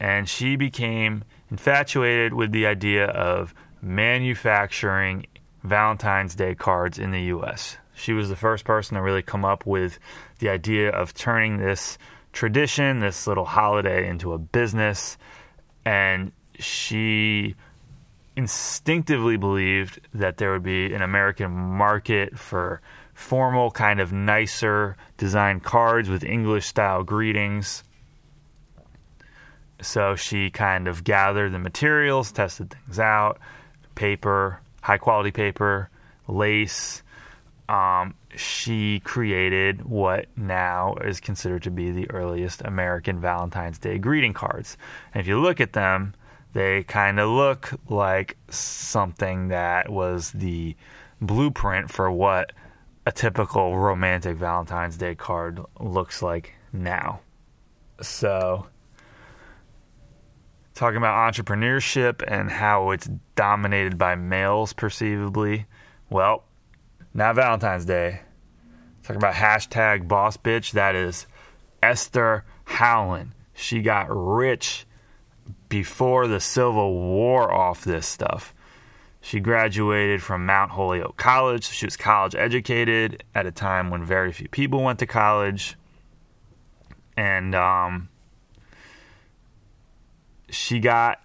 and 0.00 0.28
she 0.28 0.56
became 0.56 1.22
infatuated 1.50 2.32
with 2.32 2.52
the 2.52 2.66
idea 2.66 3.06
of 3.06 3.54
manufacturing 3.82 5.26
Valentine's 5.62 6.34
Day 6.34 6.54
cards 6.54 6.98
in 6.98 7.10
the 7.10 7.22
U.S. 7.24 7.76
She 7.94 8.14
was 8.14 8.30
the 8.30 8.36
first 8.36 8.64
person 8.64 8.96
to 8.96 9.02
really 9.02 9.22
come 9.22 9.44
up 9.44 9.66
with 9.66 9.98
the 10.38 10.48
idea 10.48 10.90
of 10.90 11.12
turning 11.12 11.58
this 11.58 11.98
tradition, 12.32 13.00
this 13.00 13.26
little 13.26 13.44
holiday, 13.44 14.08
into 14.08 14.32
a 14.32 14.38
business, 14.38 15.18
and 15.84 16.32
she 16.58 17.54
instinctively 18.36 19.36
believed 19.36 20.00
that 20.14 20.38
there 20.38 20.52
would 20.52 20.62
be 20.62 20.94
an 20.94 21.02
American 21.02 21.50
market 21.50 22.38
for 22.38 22.80
formal, 23.12 23.70
kind 23.70 24.00
of 24.00 24.12
nicer 24.12 24.96
designed 25.18 25.62
cards 25.62 26.08
with 26.08 26.24
English 26.24 26.66
style 26.66 27.02
greetings. 27.02 27.84
So 29.82 30.14
she 30.14 30.50
kind 30.50 30.88
of 30.88 31.04
gathered 31.04 31.52
the 31.52 31.58
materials, 31.58 32.32
tested 32.32 32.70
things 32.70 32.98
out 32.98 33.38
paper, 33.94 34.60
high 34.80 34.98
quality 34.98 35.30
paper, 35.30 35.90
lace. 36.26 37.02
Um, 37.68 38.14
she 38.34 39.00
created 39.00 39.84
what 39.84 40.26
now 40.36 40.94
is 41.04 41.20
considered 41.20 41.64
to 41.64 41.70
be 41.70 41.90
the 41.90 42.10
earliest 42.10 42.62
American 42.62 43.20
Valentine's 43.20 43.78
Day 43.78 43.98
greeting 43.98 44.32
cards. 44.32 44.76
And 45.12 45.20
if 45.20 45.26
you 45.26 45.38
look 45.40 45.60
at 45.60 45.72
them, 45.72 46.14
they 46.52 46.82
kind 46.84 47.20
of 47.20 47.28
look 47.28 47.72
like 47.88 48.36
something 48.48 49.48
that 49.48 49.88
was 49.90 50.32
the 50.32 50.76
blueprint 51.20 51.90
for 51.90 52.10
what 52.10 52.52
a 53.06 53.12
typical 53.12 53.78
romantic 53.78 54.36
Valentine's 54.36 54.96
Day 54.96 55.14
card 55.14 55.60
looks 55.78 56.22
like 56.22 56.54
now. 56.72 57.20
So, 58.02 58.66
talking 60.80 60.96
about 60.96 61.30
entrepreneurship 61.30 62.24
and 62.26 62.50
how 62.50 62.90
it's 62.90 63.06
dominated 63.36 63.98
by 63.98 64.14
males 64.14 64.72
perceivably, 64.72 65.66
well, 66.08 66.42
not 67.12 67.34
Valentine's 67.34 67.84
Day. 67.84 68.22
Talking 69.02 69.18
about 69.18 69.34
hashtag 69.34 70.08
boss 70.08 70.38
bitch, 70.38 70.72
that 70.72 70.94
is 70.94 71.26
Esther 71.82 72.46
Howland. 72.64 73.32
She 73.52 73.82
got 73.82 74.06
rich 74.08 74.86
before 75.68 76.26
the 76.26 76.40
Civil 76.40 76.94
War 76.94 77.52
off 77.52 77.84
this 77.84 78.06
stuff. 78.06 78.54
She 79.20 79.38
graduated 79.38 80.22
from 80.22 80.46
Mount 80.46 80.70
Holyoke 80.70 81.18
College. 81.18 81.68
She 81.68 81.84
was 81.84 81.98
college 81.98 82.34
educated 82.34 83.22
at 83.34 83.44
a 83.44 83.52
time 83.52 83.90
when 83.90 84.02
very 84.02 84.32
few 84.32 84.48
people 84.48 84.82
went 84.82 84.98
to 85.00 85.06
college. 85.06 85.76
And 87.18 87.54
um, 87.54 88.08
she 90.50 90.80
got 90.80 91.20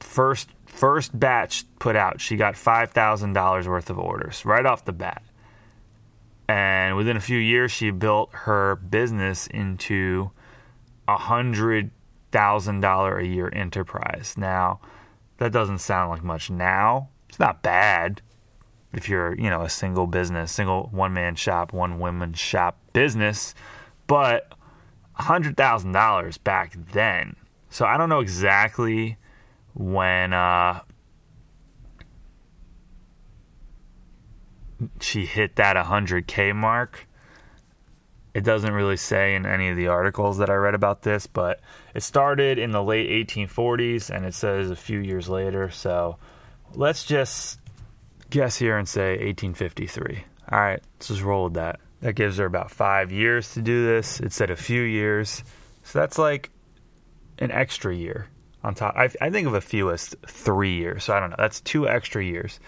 first 0.00 0.48
first 0.66 1.18
batch 1.18 1.64
put 1.78 1.96
out. 1.96 2.20
She 2.20 2.36
got 2.36 2.56
five 2.56 2.90
thousand 2.90 3.32
dollars 3.32 3.68
worth 3.68 3.90
of 3.90 3.98
orders 3.98 4.44
right 4.44 4.64
off 4.64 4.84
the 4.84 4.92
bat. 4.92 5.22
And 6.48 6.96
within 6.96 7.16
a 7.16 7.20
few 7.20 7.38
years, 7.38 7.72
she 7.72 7.90
built 7.90 8.30
her 8.32 8.76
business 8.76 9.46
into 9.48 10.30
a 11.08 11.16
hundred 11.16 11.90
thousand 12.30 12.80
dollar 12.80 13.18
a 13.18 13.26
year 13.26 13.50
enterprise. 13.52 14.34
Now, 14.36 14.80
that 15.38 15.52
doesn't 15.52 15.78
sound 15.78 16.10
like 16.10 16.22
much 16.22 16.50
now, 16.50 17.08
it's 17.28 17.38
not 17.38 17.62
bad 17.62 18.22
if 18.92 19.08
you're, 19.08 19.34
you 19.34 19.50
know, 19.50 19.62
a 19.62 19.68
single 19.68 20.06
business, 20.06 20.50
single 20.50 20.88
one 20.92 21.12
man 21.12 21.34
shop, 21.34 21.72
one 21.72 21.98
woman 21.98 22.32
shop 22.32 22.78
business, 22.92 23.54
but 24.06 24.52
$100,000 25.18 26.44
back 26.44 26.76
then 26.92 27.36
So 27.70 27.84
I 27.84 27.96
don't 27.96 28.08
know 28.08 28.20
exactly 28.20 29.16
when 29.74 30.32
uh, 30.32 30.80
she 35.00 35.26
hit 35.26 35.56
that 35.56 35.76
100K 35.76 36.54
mark. 36.54 37.06
It 38.34 38.44
doesn't 38.44 38.72
really 38.72 38.98
say 38.98 39.34
in 39.34 39.46
any 39.46 39.70
of 39.70 39.76
the 39.76 39.88
articles 39.88 40.38
that 40.38 40.50
I 40.50 40.54
read 40.54 40.74
about 40.74 41.02
this, 41.02 41.26
but 41.26 41.60
it 41.94 42.02
started 42.02 42.58
in 42.58 42.70
the 42.70 42.82
late 42.82 43.28
1840s 43.28 44.14
and 44.14 44.26
it 44.26 44.34
says 44.34 44.70
a 44.70 44.76
few 44.76 44.98
years 44.98 45.28
later. 45.28 45.70
So 45.70 46.18
let's 46.74 47.04
just 47.04 47.58
guess 48.28 48.56
here 48.56 48.76
and 48.76 48.86
say 48.86 49.12
1853. 49.12 50.24
All 50.52 50.60
right, 50.60 50.82
let's 50.96 51.08
just 51.08 51.22
roll 51.22 51.44
with 51.44 51.54
that. 51.54 51.80
That 52.02 52.12
gives 52.12 52.36
her 52.36 52.44
about 52.44 52.70
five 52.70 53.10
years 53.10 53.54
to 53.54 53.62
do 53.62 53.86
this. 53.86 54.20
It 54.20 54.32
said 54.32 54.50
a 54.50 54.56
few 54.56 54.82
years. 54.82 55.42
So 55.82 55.98
that's 55.98 56.18
like 56.18 56.50
an 57.38 57.50
extra 57.50 57.94
year 57.94 58.28
on 58.62 58.74
top. 58.74 58.96
I, 58.96 59.08
I 59.20 59.30
think 59.30 59.46
of 59.46 59.54
a 59.54 59.60
few 59.60 59.90
as 59.90 60.14
three 60.26 60.76
years. 60.76 61.04
So 61.04 61.14
I 61.14 61.20
don't 61.20 61.30
know. 61.30 61.36
That's 61.38 61.60
two 61.60 61.88
extra 61.88 62.22
years. 62.22 62.58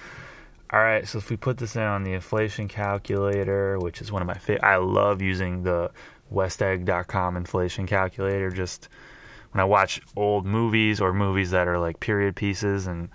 All 0.72 0.80
right. 0.80 1.06
So 1.06 1.18
if 1.18 1.30
we 1.30 1.36
put 1.36 1.58
this 1.58 1.76
in 1.76 1.82
on 1.82 2.04
the 2.04 2.12
inflation 2.12 2.68
calculator, 2.68 3.78
which 3.78 4.00
is 4.00 4.12
one 4.12 4.22
of 4.22 4.28
my 4.28 4.38
favorite, 4.38 4.64
I 4.64 4.76
love 4.76 5.22
using 5.22 5.62
the 5.62 5.90
westegg.com 6.32 7.36
inflation 7.36 7.86
calculator. 7.86 8.50
Just 8.50 8.88
when 9.52 9.60
I 9.60 9.64
watch 9.64 10.00
old 10.14 10.46
movies 10.46 11.00
or 11.00 11.12
movies 11.12 11.50
that 11.50 11.68
are 11.68 11.78
like 11.78 12.00
period 12.00 12.36
pieces 12.36 12.86
and 12.86 13.08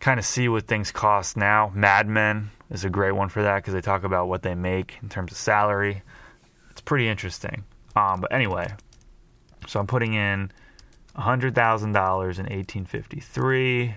kind 0.00 0.20
of 0.20 0.26
see 0.26 0.48
what 0.48 0.66
things 0.66 0.92
cost 0.92 1.36
now. 1.36 1.72
Mad 1.74 2.06
Men 2.06 2.50
is 2.70 2.84
a 2.84 2.90
great 2.90 3.12
one 3.12 3.28
for 3.30 3.42
that 3.42 3.56
because 3.56 3.72
they 3.72 3.80
talk 3.80 4.04
about 4.04 4.28
what 4.28 4.42
they 4.42 4.54
make 4.54 4.98
in 5.02 5.08
terms 5.08 5.32
of 5.32 5.38
salary. 5.38 6.02
It's 6.70 6.82
pretty 6.82 7.08
interesting. 7.08 7.64
Um, 7.96 8.20
but 8.20 8.32
anyway, 8.32 8.72
so 9.66 9.80
I'm 9.80 9.86
putting 9.86 10.14
in 10.14 10.50
$100,000 11.16 11.86
in 11.86 11.96
1853. 11.96 13.94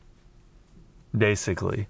basically 1.17 1.89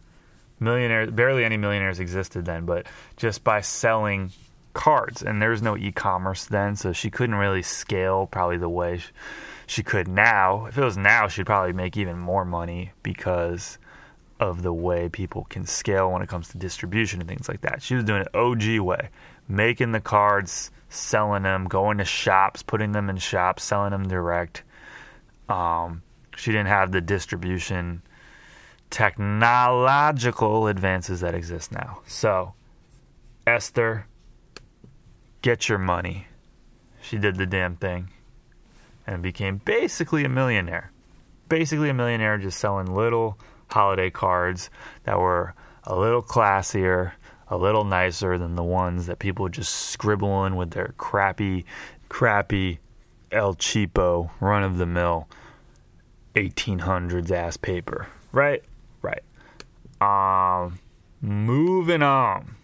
millionaires 0.61 1.11
barely 1.11 1.45
any 1.45 1.57
millionaires 1.57 2.01
existed 2.01 2.45
then 2.45 2.65
but 2.65 2.87
just 3.17 3.45
by 3.45 3.61
selling 3.61 4.31
cards. 4.73 5.23
And 5.23 5.41
there 5.41 5.51
was 5.51 5.63
no 5.63 5.77
e-commerce 5.77 6.47
then 6.47 6.77
so 6.77 6.93
she 6.93 7.11
couldn't 7.11 7.37
really 7.37 7.63
scale 7.63 8.27
probably 8.27 8.59
the 8.59 8.69
way 8.69 9.01
she 9.67 9.83
could 9.83 10.09
now. 10.09 10.67
If 10.67 10.77
it 10.77 10.85
was 10.85 10.97
now 10.97 11.29
she'd 11.29 11.47
probably 11.47 11.73
make 11.73 11.97
even 11.97 12.19
more 12.19 12.45
money 12.45 12.93
because 13.03 13.79
of 14.41 14.63
the 14.63 14.73
way 14.73 15.09
people 15.09 15.47
can 15.49 15.65
scale 15.65 16.11
when 16.11 16.21
it 16.21 16.29
comes 16.29 16.49
to 16.49 16.59
distribution 16.59 17.21
and 17.21 17.29
things 17.29 17.49
like 17.49 17.61
that. 17.61 17.81
She 17.81 17.95
was 17.95 18.05
doing 18.05 18.23
it 18.23 18.35
OG 18.35 18.81
way 18.81 19.11
making 19.49 19.93
the 19.93 20.01
cards 20.01 20.71
selling 20.89 21.43
them 21.43 21.67
going 21.67 21.99
to 21.99 22.05
shops 22.05 22.63
putting 22.63 22.93
them 22.93 23.11
in 23.11 23.17
shops 23.17 23.65
selling 23.65 23.91
them 23.91 24.09
direct. 24.09 24.63
Um, 25.49 26.03
she 26.37 26.51
didn't 26.51 26.69
have 26.69 26.93
the 26.93 27.01
distribution 27.01 28.03
technological 28.95 30.69
advances 30.69 31.19
that 31.19 31.35
exist 31.35 31.73
now. 31.73 31.99
So, 32.07 32.55
Esther, 33.45 34.07
get 35.43 35.69
your 35.69 35.79
money. 35.79 36.29
She 37.03 37.19
did 37.19 37.35
the 37.35 37.45
damn 37.45 37.75
thing 37.75 38.11
and 39.05 39.21
became 39.21 39.61
basically 39.65 40.25
a 40.25 40.29
millionaire. 40.29 40.93
Basically, 41.49 41.89
a 41.89 41.95
millionaire 41.95 42.39
just 42.39 42.61
selling 42.61 42.87
little 42.87 43.37
holiday 43.67 44.11
cards 44.11 44.71
that 45.03 45.19
were 45.19 45.55
a 45.83 45.99
little 45.99 46.23
classier, 46.23 47.15
a 47.49 47.57
little 47.57 47.83
nicer 47.83 48.39
than 48.39 48.55
the 48.55 48.63
ones 48.63 49.07
that 49.07 49.19
people 49.19 49.49
just 49.49 49.75
scribble 49.75 50.45
in 50.45 50.55
with 50.55 50.71
their 50.71 50.95
crappy, 50.99 51.65
crappy 52.09 52.79
El 53.33 53.57
Cheapo 53.57 54.31
run 54.39 54.63
of 54.63 54.79
the 54.79 54.87
mill 54.87 55.29
1800s 56.37 57.33
ass 57.33 57.57
paper, 57.57 58.07
right? 58.31 58.63
Um, 60.05 60.79
moving 61.23 62.03
on. 62.03 62.57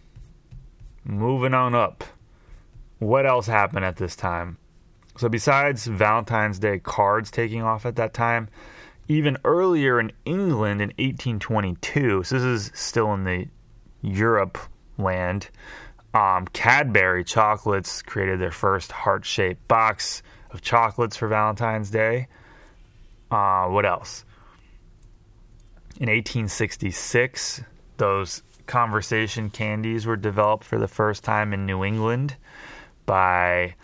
Moving 1.05 1.55
on 1.55 1.75
up. 1.75 2.05
What 2.99 3.25
else 3.25 3.47
happened 3.47 3.87
at 3.87 3.97
this 3.97 4.15
time? 4.15 4.59
So, 5.17 5.29
besides 5.29 5.87
Valentine's 5.87 6.59
Day 6.59 6.79
cards 6.79 7.31
taking 7.31 7.63
off 7.63 7.87
at 7.87 7.97
that 7.97 8.13
time, 8.13 8.49
even 9.09 9.39
earlier 9.45 9.99
in 9.99 10.13
England 10.25 10.83
in 10.83 10.89
1822, 10.91 12.25
so 12.25 12.35
this 12.35 12.45
is 12.45 12.71
still 12.75 13.15
in 13.15 13.25
the 13.25 13.49
Europe 14.03 14.59
land, 14.99 15.49
um, 16.13 16.47
Cadbury 16.53 17.25
chocolates 17.25 18.03
created 18.03 18.39
their 18.39 18.51
first 18.51 18.93
heart 18.93 19.25
shaped 19.25 19.67
box 19.67 20.23
of 20.51 20.61
chocolates 20.61 21.17
for 21.17 21.29
Valentine's 21.29 21.91
Day. 21.91 22.29
Uh, 23.31 23.67
what 23.69 23.87
else? 23.87 24.25
In 26.01 26.09
1866, 26.09 27.61
those 27.99 28.43
conversation 28.67 29.51
candies 29.51 30.07
were 30.07 30.17
developed 30.17 30.65
for 30.65 30.79
the 30.79 30.89
first 30.89 31.25
time 31.25 31.53
in 31.53 31.67
New 31.67 31.85
England 31.85 32.37
by 33.05 33.75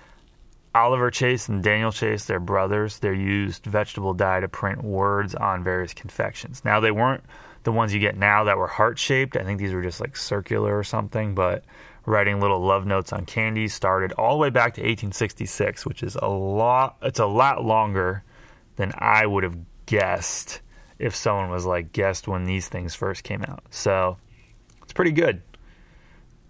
Oliver 0.74 1.10
Chase 1.10 1.50
and 1.50 1.62
Daniel 1.62 1.92
Chase, 1.92 2.24
they're 2.24 2.40
brothers. 2.40 3.00
They 3.00 3.14
used 3.14 3.66
vegetable 3.66 4.14
dye 4.14 4.40
to 4.40 4.48
print 4.48 4.82
words 4.82 5.34
on 5.34 5.62
various 5.62 5.92
confections. 5.92 6.64
Now, 6.64 6.80
they 6.80 6.90
weren't 6.90 7.22
the 7.64 7.72
ones 7.72 7.92
you 7.92 8.00
get 8.00 8.16
now 8.16 8.44
that 8.44 8.56
were 8.56 8.66
heart 8.66 8.98
shaped. 8.98 9.36
I 9.36 9.44
think 9.44 9.58
these 9.58 9.74
were 9.74 9.82
just 9.82 10.00
like 10.00 10.16
circular 10.16 10.78
or 10.78 10.84
something, 10.84 11.34
but 11.34 11.64
writing 12.06 12.40
little 12.40 12.60
love 12.60 12.86
notes 12.86 13.12
on 13.12 13.26
candies 13.26 13.74
started 13.74 14.12
all 14.12 14.38
the 14.38 14.40
way 14.40 14.48
back 14.48 14.72
to 14.76 14.80
1866, 14.80 15.84
which 15.84 16.02
is 16.02 16.16
a 16.16 16.28
lot 16.28 16.96
it's 17.02 17.20
a 17.20 17.26
lot 17.26 17.62
longer 17.62 18.22
than 18.76 18.92
I 18.96 19.26
would 19.26 19.44
have 19.44 19.58
guessed 19.84 20.62
if 20.98 21.14
someone 21.14 21.50
was 21.50 21.66
like 21.66 21.92
guessed 21.92 22.26
when 22.26 22.44
these 22.44 22.68
things 22.68 22.94
first 22.94 23.24
came 23.24 23.42
out. 23.42 23.64
So 23.70 24.16
it's 24.82 24.92
pretty 24.92 25.12
good. 25.12 25.42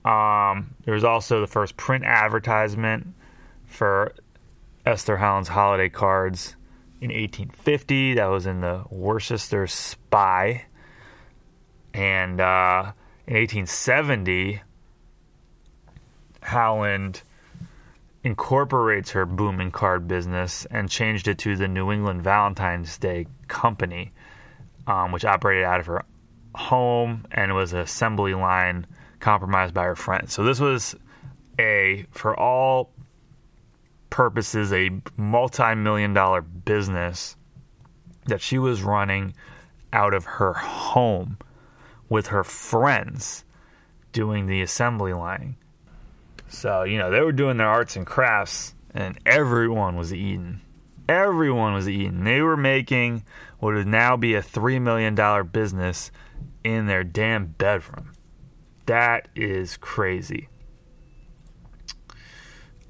Um, 0.05 0.75
there 0.85 0.95
was 0.95 1.05
also 1.05 1.41
the 1.41 1.47
first 1.47 1.77
print 1.77 2.05
advertisement 2.05 3.09
for 3.67 4.15
Esther 4.85 5.17
Howland's 5.17 5.49
holiday 5.49 5.89
cards 5.89 6.55
in 7.01 7.11
1850. 7.11 8.15
That 8.15 8.27
was 8.27 8.47
in 8.47 8.61
the 8.61 8.85
Worcester 8.89 9.67
Spy. 9.67 10.65
And 11.93 12.41
uh, 12.41 12.93
in 13.27 13.35
1870, 13.35 14.61
Howland 16.41 17.23
incorporates 18.23 19.11
her 19.11 19.27
booming 19.27 19.73
card 19.73 20.07
business 20.07 20.67
and 20.71 20.89
changed 20.89 21.27
it 21.27 21.39
to 21.39 21.57
the 21.57 21.67
New 21.67 21.91
England 21.91 22.23
Valentine's 22.23 22.97
Day 22.99 23.27
Company 23.49 24.13
um, 24.87 25.13
which 25.13 25.25
operated 25.25 25.65
out 25.65 25.81
of 25.81 25.87
her 25.87 26.05
home 26.55 27.27
and 27.33 27.55
was 27.55 27.73
an 27.73 27.81
assembly 27.81 28.35
line 28.35 28.87
compromised 29.21 29.75
by 29.75 29.85
her 29.85 29.97
friends. 29.97 30.33
So 30.33 30.45
this 30.45 30.61
was 30.61 30.95
a, 31.59 32.07
for 32.11 32.39
all 32.39 32.93
purposes, 34.11 34.73
a 34.73 34.91
multi-million 35.17 36.15
dollar 36.15 36.43
business 36.43 37.37
that 38.27 38.41
she 38.41 38.59
was 38.59 38.83
running 38.83 39.35
out 39.93 40.15
of 40.15 40.25
her 40.25 40.53
home 40.53 41.39
with 42.09 42.29
her 42.29 42.45
friends 42.45 43.45
doing 44.13 44.47
the 44.47 44.63
assembly 44.63 45.13
line. 45.13 45.57
So, 46.49 46.85
you 46.85 46.99
know, 46.99 47.11
they 47.11 47.21
were 47.21 47.33
doing 47.33 47.57
their 47.57 47.69
arts 47.69 47.97
and 47.97 48.07
crafts 48.07 48.75
and 48.95 49.19
everyone 49.27 49.97
was 49.97 50.13
eating. 50.13 50.61
Everyone 51.09 51.75
was 51.75 51.89
eating. 51.89 52.25
They 52.25 52.41
were 52.41 52.57
making 52.57 53.25
what 53.59 53.75
would 53.75 53.87
now 53.87 54.17
be 54.17 54.35
a 54.35 54.43
$3 54.43 54.81
million 54.81 55.15
business 55.49 56.11
in 56.63 56.87
their 56.87 57.05
damn 57.05 57.47
bedroom. 57.47 58.13
That 58.87 59.29
is 59.35 59.77
crazy. 59.77 60.49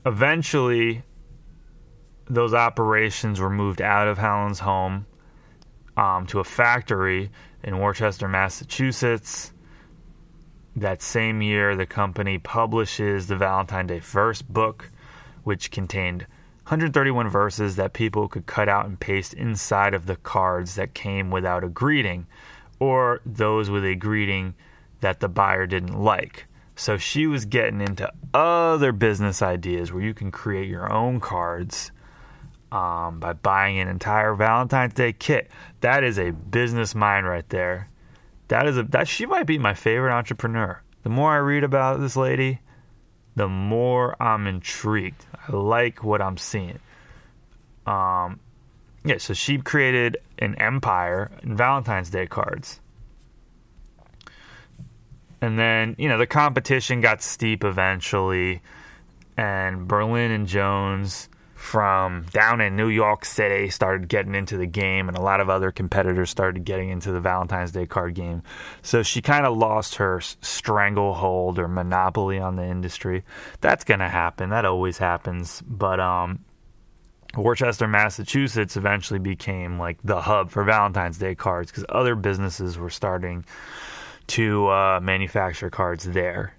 Eventually, 0.05 1.02
those 2.29 2.55
operations 2.55 3.40
were 3.40 3.50
moved 3.50 3.81
out 3.81 4.09
of 4.09 4.18
Howland's 4.18 4.61
home 4.61 5.07
um, 5.96 6.26
to 6.26 6.40
a 6.40 6.44
factory 6.44 7.31
in 7.62 7.79
Worcester, 7.79 8.29
Massachusetts. 8.29 9.52
That 10.76 11.00
same 11.00 11.40
year, 11.40 11.74
the 11.74 11.87
company 11.87 12.38
publishes 12.38 13.26
the 13.26 13.37
Valentine 13.37 13.87
Day 13.87 14.00
First 14.00 14.46
book, 14.52 14.90
which 15.42 15.70
contained 15.70 16.26
131 16.66 17.29
verses 17.29 17.76
that 17.76 17.92
people 17.92 18.26
could 18.26 18.44
cut 18.44 18.68
out 18.68 18.87
and 18.87 18.98
paste 18.98 19.33
inside 19.35 19.94
of 19.94 20.07
the 20.07 20.16
cards 20.16 20.74
that 20.74 20.94
came 20.94 21.31
without 21.31 21.62
a 21.62 21.68
greeting, 21.68 22.26
or 22.81 23.20
those 23.24 23.70
with 23.70 23.85
a 23.85 23.94
greeting 23.94 24.52
that 25.00 25.20
the 25.20 25.29
buyer 25.29 25.68
didn't 25.68 25.96
like. 25.96 26.46
So 26.74 26.96
she 26.96 27.29
was 27.29 27.44
getting 27.44 27.81
into 27.81 28.12
other 28.35 28.90
business 28.90 29.42
ideas 29.42 29.92
where 29.92 30.02
you 30.02 30.12
can 30.12 30.33
create 30.33 30.68
your 30.68 30.92
own 30.92 31.20
cards 31.20 31.92
um, 32.72 33.20
by 33.20 33.35
buying 33.35 33.79
an 33.79 33.87
entire 33.87 34.35
Valentine's 34.35 34.94
Day 34.94 35.12
kit. 35.12 35.48
That 35.83 36.02
is 36.02 36.18
a 36.18 36.33
business 36.33 36.96
mind 36.96 37.29
right 37.29 37.48
there. 37.48 37.87
That 38.48 38.66
is 38.66 38.76
a 38.76 38.83
that 38.83 39.07
she 39.07 39.24
might 39.24 39.46
be 39.46 39.59
my 39.59 39.74
favorite 39.74 40.12
entrepreneur. 40.12 40.83
The 41.05 41.11
more 41.11 41.31
I 41.31 41.37
read 41.37 41.62
about 41.62 42.00
this 42.00 42.16
lady, 42.16 42.59
the 43.37 43.46
more 43.46 44.20
I'm 44.20 44.48
intrigued. 44.48 45.24
I 45.48 45.54
like 45.56 46.02
what 46.02 46.20
I'm 46.20 46.37
seeing. 46.37 46.78
Um, 47.87 48.40
yeah, 49.04 49.18
so 49.18 49.35
she 49.35 49.59
created 49.59 50.18
an 50.38 50.56
empire 50.56 51.30
in 51.42 51.56
Valentine's 51.56 52.11
Day 52.11 52.26
cards. 52.26 52.80
And 55.40 55.59
then, 55.59 55.94
you 55.98 56.09
know, 56.09 56.18
the 56.18 56.26
competition 56.26 57.00
got 57.00 57.22
steep 57.22 57.62
eventually, 57.62 58.62
and 59.37 59.87
Berlin 59.87 60.30
and 60.30 60.46
Jones 60.46 61.28
from 61.66 62.24
down 62.31 62.61
in 62.61 62.76
New 62.76 62.88
York 62.88 63.24
City 63.24 63.70
started 63.70 64.09
getting 64.09 64.37
into 64.37 64.57
the 64.57 64.66
game, 64.66 65.09
and 65.09 65.18
a 65.18 65.20
lot 65.20 65.40
of 65.40 65.50
other 65.50 65.72
competitors 65.72 66.31
started 66.31 66.64
getting 66.64 66.90
into 66.90 67.11
the 67.11 67.18
Valentine's 67.18 67.72
Day 67.72 67.87
card 67.87 68.14
game. 68.14 68.44
So 68.83 69.02
she 69.02 69.20
kind 69.20 69.44
of 69.44 69.57
lost 69.57 69.96
her 69.96 70.20
stranglehold 70.20 71.59
or 71.59 71.66
monopoly 71.66 72.38
on 72.38 72.55
the 72.55 72.64
industry. 72.64 73.24
That's 73.61 73.83
going 73.83 73.98
to 73.98 74.09
happen. 74.09 74.50
That 74.50 74.64
always 74.64 74.96
happens. 74.96 75.61
But 75.66 75.98
um, 75.98 76.44
Worcester, 77.37 77.88
Massachusetts 77.88 78.76
eventually 78.76 79.18
became 79.18 79.76
like 79.76 79.98
the 80.05 80.20
hub 80.20 80.50
for 80.50 80.62
Valentine's 80.62 81.18
Day 81.18 81.35
cards 81.35 81.72
because 81.72 81.85
other 81.88 82.14
businesses 82.14 82.79
were 82.79 82.90
starting 82.90 83.44
to 84.29 84.68
uh, 84.68 85.00
manufacture 85.02 85.68
cards 85.68 86.05
there. 86.05 86.56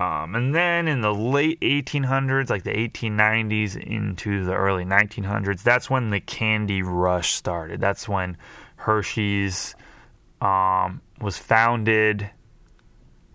Um, 0.00 0.36
and 0.36 0.54
then 0.54 0.86
in 0.86 1.00
the 1.00 1.12
late 1.12 1.60
1800s, 1.60 2.50
like 2.50 2.62
the 2.62 2.70
1890s 2.70 3.76
into 3.76 4.44
the 4.44 4.54
early 4.54 4.84
1900s, 4.84 5.62
that's 5.62 5.90
when 5.90 6.10
the 6.10 6.20
candy 6.20 6.82
rush 6.82 7.32
started. 7.32 7.80
That's 7.80 8.08
when 8.08 8.36
Hershey's 8.76 9.74
um, 10.40 11.00
was 11.20 11.36
founded 11.36 12.30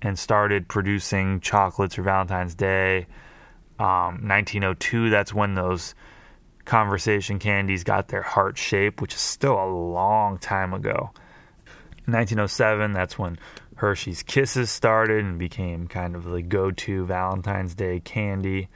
and 0.01 0.17
started 0.17 0.69
producing 0.69 1.41
chocolates 1.41 1.95
for 1.95 2.03
Valentine's 2.03 2.55
Day. 2.55 3.07
Um, 3.79 4.27
1902, 4.27 5.09
that's 5.09 5.33
when 5.33 5.55
those 5.55 5.95
conversation 6.63 7.39
candies 7.39 7.83
got 7.83 8.07
their 8.07 8.21
heart 8.21 8.57
shape, 8.57 9.01
which 9.01 9.13
is 9.13 9.19
still 9.19 9.61
a 9.61 9.67
long 9.67 10.37
time 10.37 10.73
ago. 10.73 11.11
1907, 12.05 12.93
that's 12.93 13.17
when 13.17 13.37
Hershey's 13.83 14.23
Kisses 14.23 14.71
started 14.71 15.25
and 15.25 15.37
became 15.37 15.89
kind 15.89 16.15
of 16.15 16.23
the 16.23 16.41
go 16.41 16.71
to 16.71 17.05
Valentine's 17.05 17.75
Day 17.75 17.99
candy. 17.99 18.69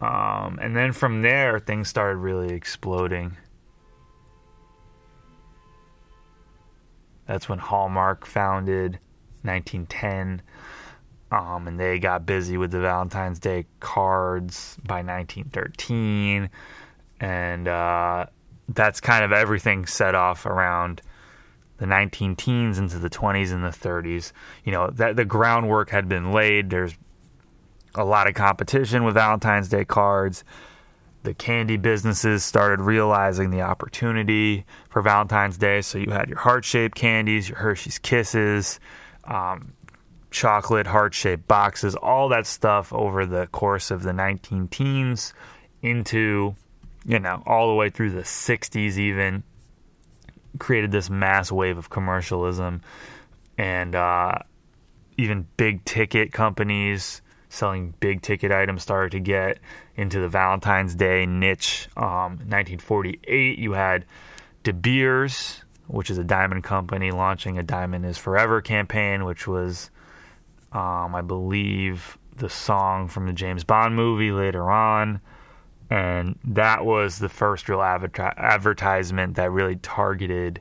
Um, 0.00 0.60
and 0.62 0.76
then 0.76 0.92
from 0.92 1.22
there, 1.22 1.58
things 1.58 1.88
started 1.88 2.18
really 2.18 2.54
exploding. 2.54 3.36
That's 7.26 7.48
when 7.48 7.58
Hallmark 7.58 8.24
founded, 8.24 9.00
1910. 9.42 10.42
Um, 11.32 11.66
and 11.66 11.80
they 11.80 11.98
got 11.98 12.24
busy 12.24 12.56
with 12.56 12.70
the 12.70 12.78
Valentine's 12.78 13.40
Day 13.40 13.66
cards 13.80 14.76
by 14.86 15.02
1913. 15.02 16.48
And 17.18 17.66
uh, 17.66 18.26
that's 18.68 19.00
kind 19.00 19.24
of 19.24 19.32
everything 19.32 19.86
set 19.86 20.14
off 20.14 20.46
around 20.46 21.02
the 21.82 21.86
19 21.88 22.36
teens 22.36 22.78
into 22.78 22.96
the 23.00 23.10
20s 23.10 23.52
and 23.52 23.64
the 23.64 23.76
30s. 23.76 24.30
You 24.64 24.70
know, 24.70 24.90
that 24.90 25.16
the 25.16 25.24
groundwork 25.24 25.90
had 25.90 26.08
been 26.08 26.30
laid. 26.30 26.70
There's 26.70 26.96
a 27.96 28.04
lot 28.04 28.28
of 28.28 28.34
competition 28.34 29.02
with 29.02 29.14
Valentine's 29.14 29.68
Day 29.68 29.84
cards. 29.84 30.44
The 31.24 31.34
candy 31.34 31.76
businesses 31.78 32.44
started 32.44 32.80
realizing 32.80 33.50
the 33.50 33.62
opportunity 33.62 34.64
for 34.90 35.02
Valentine's 35.02 35.58
Day. 35.58 35.82
So 35.82 35.98
you 35.98 36.12
had 36.12 36.28
your 36.28 36.38
heart 36.38 36.64
shaped 36.64 36.94
candies, 36.94 37.48
your 37.48 37.58
Hershey's 37.58 37.98
Kisses, 37.98 38.78
um, 39.24 39.72
chocolate 40.30 40.86
heart 40.86 41.14
shaped 41.14 41.48
boxes, 41.48 41.96
all 41.96 42.28
that 42.28 42.46
stuff 42.46 42.92
over 42.92 43.26
the 43.26 43.48
course 43.48 43.90
of 43.90 44.04
the 44.04 44.12
19 44.12 44.68
teens 44.68 45.34
into, 45.82 46.54
you 47.04 47.18
know, 47.18 47.42
all 47.44 47.66
the 47.66 47.74
way 47.74 47.90
through 47.90 48.12
the 48.12 48.22
60s, 48.22 48.98
even 48.98 49.42
created 50.58 50.90
this 50.90 51.10
mass 51.10 51.50
wave 51.50 51.78
of 51.78 51.90
commercialism 51.90 52.82
and 53.58 53.94
uh, 53.94 54.38
even 55.16 55.46
big 55.56 55.84
ticket 55.84 56.32
companies 56.32 57.22
selling 57.48 57.92
big 58.00 58.22
ticket 58.22 58.50
items 58.50 58.82
started 58.82 59.12
to 59.12 59.20
get 59.20 59.58
into 59.94 60.20
the 60.20 60.28
Valentine's 60.28 60.94
Day 60.94 61.26
niche. 61.26 61.88
Um, 61.96 62.38
1948, 62.48 63.58
you 63.58 63.72
had 63.72 64.06
De 64.62 64.72
Beers, 64.72 65.62
which 65.86 66.10
is 66.10 66.16
a 66.16 66.24
diamond 66.24 66.64
company, 66.64 67.10
launching 67.10 67.58
a 67.58 67.62
Diamond 67.62 68.06
is 68.06 68.16
Forever 68.16 68.62
campaign, 68.62 69.24
which 69.24 69.46
was, 69.46 69.90
um, 70.72 71.14
I 71.14 71.20
believe, 71.20 72.16
the 72.36 72.48
song 72.48 73.08
from 73.08 73.26
the 73.26 73.34
James 73.34 73.64
Bond 73.64 73.94
movie 73.94 74.32
later 74.32 74.70
on 74.70 75.20
and 75.90 76.38
that 76.44 76.84
was 76.84 77.18
the 77.18 77.28
first 77.28 77.68
real 77.68 77.82
advertisement 77.82 79.36
that 79.36 79.50
really 79.50 79.76
targeted 79.76 80.60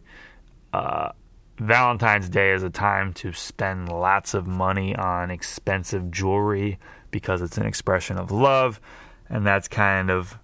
uh, 0.74 1.12
Valentine's 1.58 2.30
Day 2.30 2.52
as 2.54 2.64
a 2.64 2.70
time 2.70 3.14
to 3.14 3.34
spend 3.34 3.90
lots 3.90 4.34
of 4.34 4.48
money 4.48 4.96
on 4.96 5.30
expensive 5.32 6.10
jewelry 6.12 6.80
because 7.12 7.42
it's 7.42 7.58
an 7.58 7.66
expression 7.66 8.18
of 8.18 8.32
love, 8.32 8.82
and 9.30 9.46
that's 9.46 9.68
kind 9.68 10.10
of, 10.10 10.38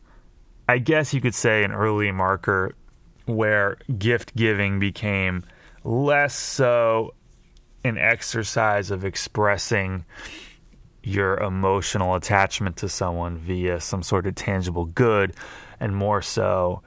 I 0.70 0.78
guess 0.78 1.14
you 1.14 1.22
could 1.22 1.36
say, 1.36 1.64
an 1.64 1.72
early 1.72 2.12
marker 2.12 2.76
where 3.26 3.78
gift 3.98 4.36
giving 4.36 4.80
became 4.80 5.44
less 5.84 6.36
so 6.36 7.14
an 7.84 7.98
exercise 7.98 8.92
of 8.92 9.06
expressing 9.06 10.06
your 11.08 11.38
emotional 11.38 12.16
attachment 12.16 12.78
to 12.78 12.90
someone 12.90 13.38
via 13.38 13.80
some 13.80 14.04
sort 14.04 14.28
of 14.28 14.36
tangible 14.36 14.86
good 14.86 15.34
and 15.80 15.96
more 15.96 16.22
so 16.22 16.82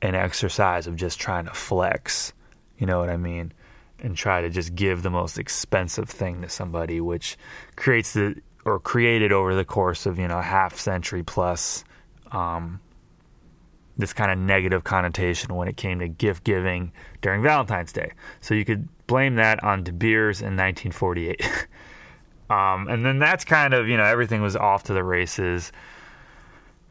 an 0.00 0.14
exercise 0.14 0.86
of 0.86 0.96
just 0.96 1.20
trying 1.20 1.44
to 1.44 1.52
flex. 1.52 2.32
You 2.78 2.86
know 2.86 2.98
what 2.98 3.10
I 3.10 3.18
mean? 3.18 3.52
And 3.98 4.16
try 4.16 4.40
to 4.40 4.48
just 4.48 4.74
give 4.74 5.02
the 5.02 5.10
most 5.10 5.38
expensive 5.38 6.08
thing 6.08 6.42
to 6.42 6.48
somebody, 6.48 7.00
which 7.00 7.36
creates 7.76 8.14
the 8.14 8.36
or 8.64 8.80
created 8.80 9.30
over 9.30 9.54
the 9.54 9.64
course 9.64 10.06
of 10.06 10.18
you 10.18 10.26
know 10.26 10.40
half 10.40 10.76
century 10.78 11.22
plus 11.22 11.84
um, 12.32 12.80
this 13.98 14.12
kind 14.12 14.30
of 14.30 14.38
negative 14.38 14.84
connotation 14.84 15.54
when 15.54 15.68
it 15.68 15.76
came 15.76 15.98
to 16.00 16.08
gift 16.08 16.44
giving 16.44 16.92
during 17.20 17.42
Valentine's 17.42 17.92
Day. 17.92 18.12
So 18.40 18.54
you 18.54 18.64
could 18.64 18.88
blame 19.06 19.36
that 19.36 19.62
on 19.62 19.84
De 19.84 19.92
Beers 19.92 20.40
in 20.40 20.56
1948. 20.56 21.66
Um, 22.48 22.88
and 22.88 23.04
then 23.04 23.18
that's 23.18 23.44
kind 23.44 23.74
of, 23.74 23.88
you 23.88 23.96
know, 23.96 24.04
everything 24.04 24.42
was 24.42 24.56
off 24.56 24.84
to 24.84 24.92
the 24.92 25.02
races. 25.02 25.72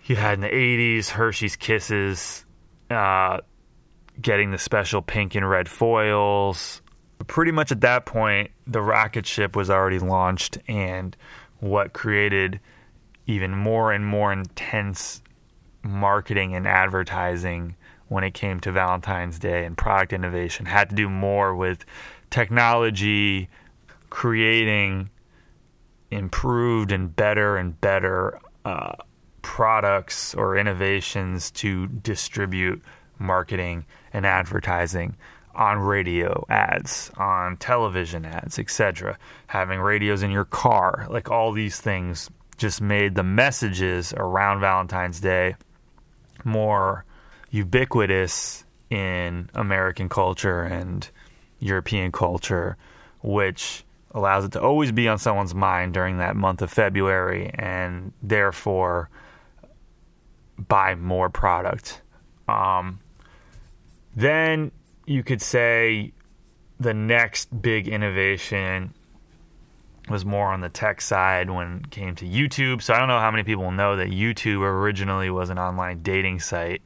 You 0.06 0.16
had 0.16 0.36
in 0.36 0.42
the 0.42 0.50
80s 0.50 1.10
Hershey's 1.10 1.56
Kisses 1.56 2.46
uh, 2.90 3.40
getting 4.22 4.52
the 4.52 4.58
special 4.58 5.02
pink 5.02 5.36
and 5.36 5.50
red 5.50 5.70
foils. 5.70 6.82
Pretty 7.28 7.52
much 7.52 7.72
at 7.72 7.82
that 7.82 8.06
point, 8.06 8.52
the 8.68 8.82
rocket 8.82 9.26
ship 9.26 9.56
was 9.56 9.70
already 9.70 10.00
launched, 10.00 10.58
and 10.68 11.16
what 11.60 11.94
created 11.94 12.60
even 13.26 13.52
more 13.52 13.92
and 13.92 14.06
more 14.06 14.32
intense 14.32 15.24
marketing 15.82 16.56
and 16.56 16.68
advertising 16.68 17.76
when 18.08 18.24
it 18.24 18.34
came 18.34 18.60
to 18.60 18.72
Valentine's 18.72 19.40
Day 19.40 19.66
and 19.66 19.78
product 19.78 20.14
innovation 20.14 20.66
had 20.66 20.90
to 20.90 20.96
do 20.96 21.10
more 21.10 21.56
with 21.56 21.86
technology 22.30 23.50
creating 24.10 25.10
improved 26.16 26.92
and 26.92 27.16
better 27.16 27.58
and 27.58 27.80
better 27.82 28.40
uh, 28.64 28.96
products 29.42 30.34
or 30.34 30.58
innovations 30.58 31.52
to 31.52 31.88
distribute 31.88 32.82
marketing 33.20 33.86
and 34.14 34.26
advertising 34.26 35.16
on 35.54 35.80
radio 35.80 36.46
ads, 36.50 37.12
on 37.18 37.58
television 37.58 38.26
ads, 38.26 38.60
etc. 38.60 39.18
Having 39.48 39.80
radios 39.80 40.24
in 40.24 40.32
your 40.32 40.46
car, 40.46 41.08
like 41.10 41.30
all 41.32 41.52
these 41.52 41.80
things 41.80 42.30
just 42.58 42.82
made 42.82 43.16
the 43.16 43.24
messages 43.24 44.14
around 44.18 44.60
Valentine's 44.60 45.20
Day 45.20 45.56
more 46.44 47.06
ubiquitous 47.52 48.66
in 48.90 49.50
American 49.54 50.10
culture 50.10 50.62
and 50.62 51.10
European 51.60 52.12
culture, 52.12 52.78
which 53.24 53.84
allows 54.16 54.46
it 54.46 54.54
to 54.54 54.62
always 54.62 54.94
be 54.94 55.10
on 55.10 55.20
someone's 55.20 55.54
mind 55.54 55.94
during 55.94 56.18
that 56.18 56.38
month 56.38 56.62
of 56.62 56.72
February 56.72 57.52
and 57.54 58.14
therefore 58.24 59.10
buy 60.58 60.96
more 60.96 61.30
product. 61.30 62.02
Um, 62.48 63.00
then 64.16 64.72
you 65.06 65.22
could 65.22 65.42
say 65.42 66.14
the 66.80 66.94
next 66.94 67.62
big 67.62 67.90
innovation 67.90 68.94
was 70.10 70.24
more 70.24 70.48
on 70.48 70.62
the 70.62 70.70
tech 70.70 71.02
side 71.02 71.50
when 71.50 71.82
it 71.84 71.92
came 71.92 72.16
to 72.16 72.26
YouTube. 72.26 72.82
So 72.82 72.94
I 72.94 73.00
don't 73.00 73.10
know 73.10 73.20
how 73.20 73.32
many 73.32 73.44
people 73.44 73.70
know 73.72 73.98
that 73.98 74.10
YouTube 74.10 74.62
originally 74.62 75.30
was 75.30 75.50
an 75.50 75.60
online 75.60 76.04
dating 76.04 76.40
site. 76.40 76.84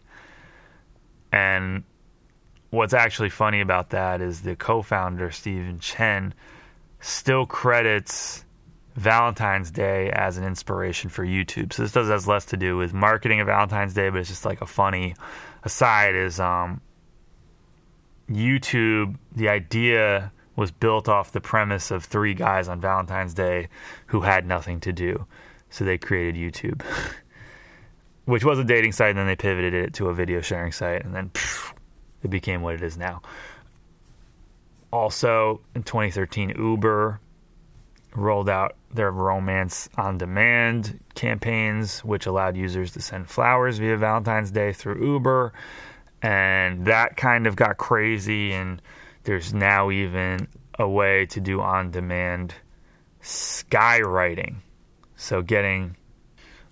And 1.32 1.84
what's 2.72 2.96
actually 2.96 3.30
funny 3.30 3.62
about 3.62 3.92
that 3.92 4.20
is 4.20 4.42
the 4.42 4.56
co 4.56 4.82
founder, 4.82 5.30
Stephen 5.30 5.78
Chen, 5.80 6.34
still 7.00 7.46
credits 7.46 8.46
Valentine's 8.96 9.72
Day 9.72 10.10
as 10.12 10.38
an 10.38 10.44
inspiration 10.44 11.10
for 11.10 11.26
YouTube. 11.26 11.74
So 11.74 11.84
this 11.84 11.92
does 11.92 12.10
has 12.10 12.28
less 12.28 12.46
to 12.46 12.58
do 12.58 12.78
with 12.78 12.94
marketing 12.94 13.40
of 13.40 13.48
Valentine's 13.48 13.94
Day, 13.94 14.10
but 14.10 14.20
it's 14.20 14.30
just 14.30 14.46
like 14.46 14.62
a 14.62 14.66
funny 14.66 15.16
aside 15.64 16.16
is 16.16 16.40
um, 16.40 16.82
YouTube, 18.30 19.16
the 19.36 19.50
idea 19.50 20.32
was 20.56 20.72
built 20.72 21.08
off 21.08 21.32
the 21.32 21.42
premise 21.42 21.92
of 21.92 22.04
three 22.04 22.34
guys 22.34 22.68
on 22.68 22.82
Valentine's 22.82 23.34
Day 23.34 23.70
who 24.08 24.22
had 24.22 24.46
nothing 24.46 24.82
to 24.82 24.92
do. 24.92 25.26
So 25.70 25.86
they 25.86 25.98
created 25.98 26.36
YouTube, 26.36 26.84
which 28.26 28.44
was 28.44 28.60
a 28.60 28.64
dating 28.64 28.92
site, 28.92 29.12
and 29.12 29.20
then 29.20 29.28
they 29.28 29.36
pivoted 29.36 29.74
it 29.74 29.94
to 29.96 30.10
a 30.10 30.14
video 30.14 30.42
sharing 30.42 30.72
site, 30.72 31.06
and 31.06 31.16
then 31.16 31.32
it 32.24 32.30
became 32.30 32.62
what 32.62 32.76
it 32.76 32.82
is 32.82 32.98
now. 32.98 33.22
Also, 34.92 35.62
in 35.76 35.84
2013, 35.84 36.54
Uber 36.58 37.20
rolled 38.16 38.50
out 38.50 38.76
their 38.92 39.12
romance 39.12 39.88
on 39.98 40.18
demand 40.18 41.00
campaigns, 41.14 42.04
which 42.04 42.26
allowed 42.26 42.58
users 42.58 42.94
to 42.94 43.02
send 43.02 43.30
flowers 43.30 43.78
via 43.78 43.98
Valentine's 43.98 44.52
Day 44.52 44.74
through 44.74 45.04
Uber. 45.14 45.54
And 46.22 46.86
that 46.86 47.18
kind 47.18 47.48
of 47.48 47.56
got 47.56 47.78
crazy, 47.78 48.52
and 48.52 48.82
there's 49.24 49.54
now 49.54 49.92
even 49.92 50.48
a 50.78 50.90
way 50.90 51.28
to 51.28 51.40
do 51.40 51.62
on 51.62 51.92
demand 51.92 52.56
skywriting. 53.22 54.56
So, 55.16 55.42
getting 55.42 55.96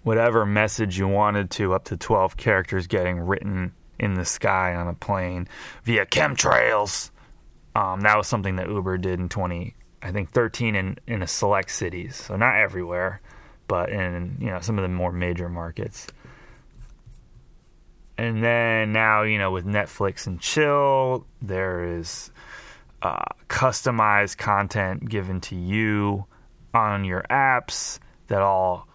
whatever 0.03 0.45
message 0.45 0.97
you 0.97 1.07
wanted 1.07 1.51
to, 1.51 1.73
up 1.73 1.85
to 1.85 1.97
12 1.97 2.37
characters, 2.37 2.87
getting 2.87 3.19
written 3.19 3.73
in 3.99 4.13
the 4.13 4.25
sky 4.25 4.75
on 4.75 4.87
a 4.87 4.93
plane 4.93 5.47
via 5.83 6.05
chemtrails. 6.05 7.11
Um, 7.77 8.01
that 8.01 8.17
was 8.17 8.27
something 8.27 8.55
that 8.55 8.67
Uber 8.67 8.97
did 8.97 9.19
in 9.19 9.29
20, 9.29 9.75
I 10.01 10.11
think 10.11 10.31
13 10.31 10.75
in 10.75 10.97
in 11.05 11.21
a 11.21 11.27
select 11.27 11.69
cities, 11.69 12.15
so 12.15 12.35
not 12.35 12.55
everywhere, 12.57 13.21
but 13.67 13.89
in 13.91 14.37
you 14.41 14.47
know 14.47 14.61
some 14.61 14.79
of 14.79 14.81
the 14.81 14.89
more 14.89 15.11
major 15.11 15.47
markets. 15.47 16.07
And 18.17 18.43
then 18.43 18.93
now 18.93 19.21
you 19.21 19.37
know 19.37 19.51
with 19.51 19.67
Netflix 19.67 20.25
and 20.25 20.41
Chill, 20.41 21.27
there 21.39 21.99
is 21.99 22.31
uh, 23.03 23.25
customized 23.47 24.39
content 24.39 25.07
given 25.07 25.39
to 25.41 25.55
you 25.55 26.25
on 26.73 27.05
your 27.05 27.21
apps 27.29 27.99
that 28.25 28.41
all 28.41 28.87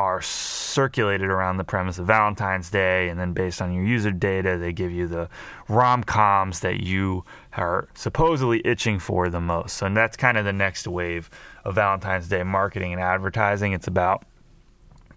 are 0.00 0.22
circulated 0.22 1.28
around 1.28 1.58
the 1.58 1.64
premise 1.64 1.98
of 1.98 2.06
Valentine's 2.06 2.70
Day, 2.70 3.10
and 3.10 3.20
then 3.20 3.34
based 3.34 3.60
on 3.60 3.70
your 3.70 3.84
user 3.84 4.10
data, 4.10 4.56
they 4.56 4.72
give 4.72 4.90
you 4.90 5.06
the 5.06 5.28
rom 5.68 6.02
coms 6.02 6.60
that 6.60 6.80
you 6.80 7.22
are 7.52 7.86
supposedly 7.92 8.62
itching 8.66 8.98
for 8.98 9.28
the 9.28 9.42
most. 9.42 9.76
So 9.76 9.84
and 9.84 9.94
that's 9.94 10.16
kind 10.16 10.38
of 10.38 10.46
the 10.46 10.54
next 10.54 10.88
wave 10.88 11.28
of 11.66 11.74
Valentine's 11.74 12.28
Day 12.28 12.42
marketing 12.42 12.94
and 12.94 13.02
advertising. 13.02 13.74
It's 13.74 13.88
about 13.88 14.24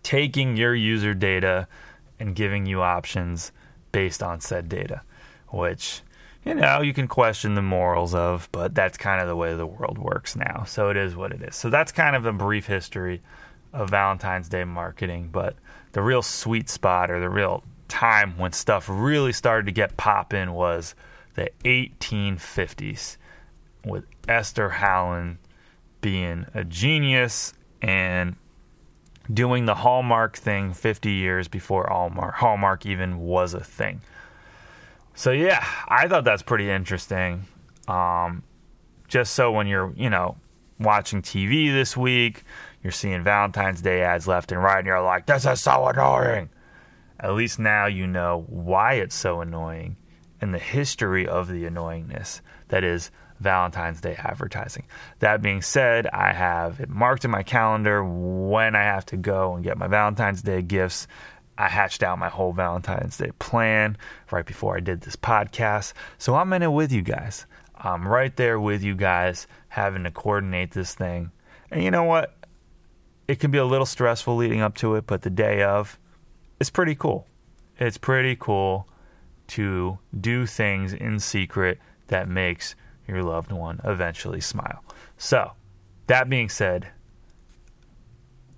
taking 0.03 0.57
your 0.57 0.75
user 0.75 1.13
data 1.13 1.65
and 2.19 2.35
giving 2.35 2.65
you 2.65 2.81
options 2.81 3.53
based 3.93 4.21
on 4.21 4.41
said 4.41 4.67
data, 4.67 5.01
which 5.47 6.01
you 6.43 6.55
know, 6.55 6.81
you 6.81 6.93
can 6.93 7.07
question 7.07 7.55
the 7.55 7.61
morals 7.61 8.13
of, 8.13 8.49
but 8.51 8.75
that's 8.75 8.97
kind 8.97 9.21
of 9.21 9.29
the 9.29 9.35
way 9.37 9.55
the 9.55 9.65
world 9.65 9.97
works 9.97 10.35
now. 10.35 10.65
So 10.67 10.89
it 10.89 10.97
is 10.97 11.15
what 11.15 11.31
it 11.31 11.41
is. 11.41 11.55
So 11.55 11.69
that's 11.69 11.93
kind 11.93 12.17
of 12.17 12.25
a 12.25 12.33
brief 12.33 12.65
history 12.67 13.21
of 13.73 13.89
Valentine's 13.89 14.49
Day 14.49 14.63
marketing, 14.63 15.29
but 15.31 15.55
the 15.91 16.01
real 16.01 16.21
sweet 16.21 16.69
spot 16.69 17.11
or 17.11 17.19
the 17.19 17.29
real 17.29 17.63
time 17.87 18.37
when 18.37 18.53
stuff 18.53 18.87
really 18.89 19.33
started 19.33 19.65
to 19.65 19.71
get 19.71 19.97
popping 19.97 20.51
was 20.51 20.95
the 21.35 21.49
1850s 21.65 23.17
with 23.85 24.05
Esther 24.27 24.69
Howland 24.69 25.37
being 26.01 26.45
a 26.53 26.63
genius 26.63 27.53
and 27.81 28.35
doing 29.31 29.65
the 29.65 29.75
Hallmark 29.75 30.37
thing 30.37 30.73
50 30.73 31.11
years 31.11 31.47
before 31.47 31.87
Hallmark, 31.89 32.35
Hallmark 32.35 32.85
even 32.85 33.19
was 33.19 33.53
a 33.53 33.63
thing. 33.63 34.01
So 35.15 35.31
yeah, 35.31 35.65
I 35.87 36.07
thought 36.07 36.23
that's 36.23 36.41
pretty 36.41 36.69
interesting. 36.69 37.45
Um, 37.87 38.43
just 39.07 39.33
so 39.33 39.51
when 39.51 39.67
you're, 39.67 39.93
you 39.95 40.09
know, 40.09 40.37
watching 40.79 41.21
TV 41.21 41.71
this 41.71 41.95
week, 41.95 42.43
you're 42.83 42.91
seeing 42.91 43.23
Valentine's 43.23 43.81
Day 43.81 44.01
ads 44.01 44.27
left 44.27 44.51
and 44.51 44.61
right, 44.61 44.79
and 44.79 44.87
you're 44.87 45.01
like, 45.01 45.25
this 45.25 45.45
is 45.45 45.61
so 45.61 45.87
annoying. 45.87 46.49
At 47.19 47.33
least 47.33 47.57
now 47.57 47.85
you 47.85 48.05
know 48.05 48.45
why 48.47 48.95
it's 48.95 49.15
so 49.15 49.41
annoying 49.41 49.95
and 50.41 50.53
the 50.53 50.59
history 50.59 51.27
of 51.27 51.47
the 51.47 51.63
annoyingness 51.63 52.41
that 52.67 52.83
is 52.83 53.11
Valentine's 53.39 54.01
Day 54.01 54.15
advertising. 54.17 54.85
That 55.19 55.41
being 55.41 55.61
said, 55.61 56.07
I 56.07 56.33
have 56.33 56.81
it 56.81 56.89
marked 56.89 57.23
in 57.23 57.31
my 57.31 57.43
calendar 57.43 58.03
when 58.03 58.75
I 58.75 58.83
have 58.83 59.05
to 59.07 59.17
go 59.17 59.55
and 59.55 59.63
get 59.63 59.77
my 59.77 59.87
Valentine's 59.87 60.41
Day 60.41 60.61
gifts. 60.61 61.07
I 61.57 61.69
hatched 61.69 62.03
out 62.03 62.19
my 62.19 62.29
whole 62.29 62.51
Valentine's 62.51 63.17
Day 63.17 63.31
plan 63.39 63.97
right 64.31 64.45
before 64.45 64.75
I 64.75 64.79
did 64.79 65.01
this 65.01 65.15
podcast. 65.15 65.93
So 66.17 66.35
I'm 66.35 66.51
in 66.51 66.63
it 66.63 66.71
with 66.71 66.91
you 66.91 67.01
guys. 67.01 67.45
I'm 67.75 68.07
right 68.07 68.35
there 68.35 68.59
with 68.59 68.83
you 68.83 68.95
guys 68.95 69.47
having 69.67 70.03
to 70.05 70.11
coordinate 70.11 70.71
this 70.71 70.93
thing. 70.95 71.31
And 71.69 71.83
you 71.83 71.91
know 71.91 72.05
what? 72.05 72.35
It 73.27 73.39
can 73.39 73.51
be 73.51 73.57
a 73.57 73.65
little 73.65 73.85
stressful 73.85 74.35
leading 74.35 74.61
up 74.61 74.75
to 74.77 74.95
it, 74.95 75.07
but 75.07 75.21
the 75.21 75.29
day 75.29 75.63
of, 75.63 75.97
it's 76.59 76.69
pretty 76.69 76.95
cool. 76.95 77.27
It's 77.79 77.97
pretty 77.97 78.35
cool 78.35 78.87
to 79.47 79.97
do 80.19 80.45
things 80.45 80.93
in 80.93 81.19
secret 81.19 81.79
that 82.07 82.27
makes 82.27 82.75
your 83.07 83.23
loved 83.23 83.51
one 83.51 83.79
eventually 83.83 84.41
smile. 84.41 84.83
So, 85.17 85.51
that 86.07 86.29
being 86.29 86.49
said, 86.49 86.87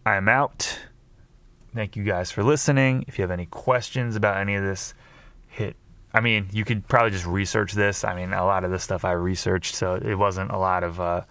I'm 0.06 0.28
out. 0.30 0.80
Thank 1.74 1.96
you 1.96 2.04
guys 2.04 2.32
for 2.32 2.44
listening. 2.44 3.06
If 3.08 3.18
you 3.18 3.24
have 3.24 3.32
any 3.32 3.48
questions 3.48 4.16
about 4.16 4.38
any 4.38 4.56
of 4.56 4.64
this, 4.64 4.94
hit. 5.48 5.76
I 6.14 6.22
mean, 6.22 6.48
you 6.54 6.64
could 6.64 6.88
probably 6.88 7.12
just 7.12 7.26
research 7.26 7.74
this. 7.74 8.04
I 8.04 8.16
mean, 8.16 8.32
a 8.32 8.46
lot 8.46 8.64
of 8.64 8.72
this 8.72 8.84
stuff 8.84 9.04
I 9.04 9.12
researched, 9.12 9.76
so 9.76 9.96
it 9.96 10.16
wasn't 10.16 10.52
a 10.52 10.58
lot 10.58 10.84
of 10.84 11.02
uh, 11.02 11.22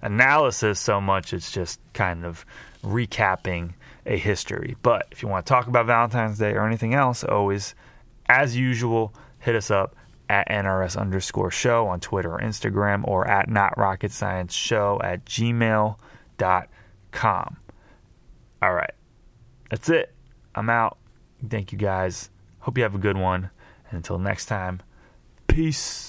analysis 0.00 0.80
so 0.80 1.00
much. 1.00 1.34
It's 1.34 1.50
just 1.50 1.78
kind 1.92 2.24
of 2.24 2.46
recapping 2.82 3.74
a 4.06 4.16
history. 4.16 4.76
But 4.82 5.06
if 5.10 5.22
you 5.22 5.28
want 5.28 5.46
to 5.46 5.50
talk 5.50 5.66
about 5.66 5.86
Valentine's 5.86 6.38
Day 6.38 6.52
or 6.52 6.66
anything 6.66 6.94
else, 6.94 7.24
always, 7.24 7.74
as 8.26 8.56
usual, 8.56 9.14
hit 9.38 9.54
us 9.54 9.70
up 9.70 9.96
at 10.28 10.48
NRS 10.48 10.96
underscore 10.96 11.50
show 11.50 11.88
on 11.88 12.00
Twitter 12.00 12.32
or 12.32 12.40
Instagram 12.40 13.06
or 13.06 13.26
at 13.26 13.48
not 13.48 13.76
rocket 13.76 14.12
science 14.12 14.54
show 14.54 15.00
at 15.02 15.24
gmail.com. 15.24 15.96
All 18.62 18.72
right. 18.72 18.92
That's 19.70 19.88
it. 19.88 20.14
I'm 20.54 20.70
out. 20.70 20.98
Thank 21.48 21.72
you 21.72 21.78
guys. 21.78 22.30
Hope 22.60 22.76
you 22.76 22.84
have 22.84 22.94
a 22.94 22.98
good 22.98 23.16
one. 23.16 23.50
And 23.88 23.96
until 23.96 24.18
next 24.18 24.46
time, 24.46 24.82
peace. 25.48 26.08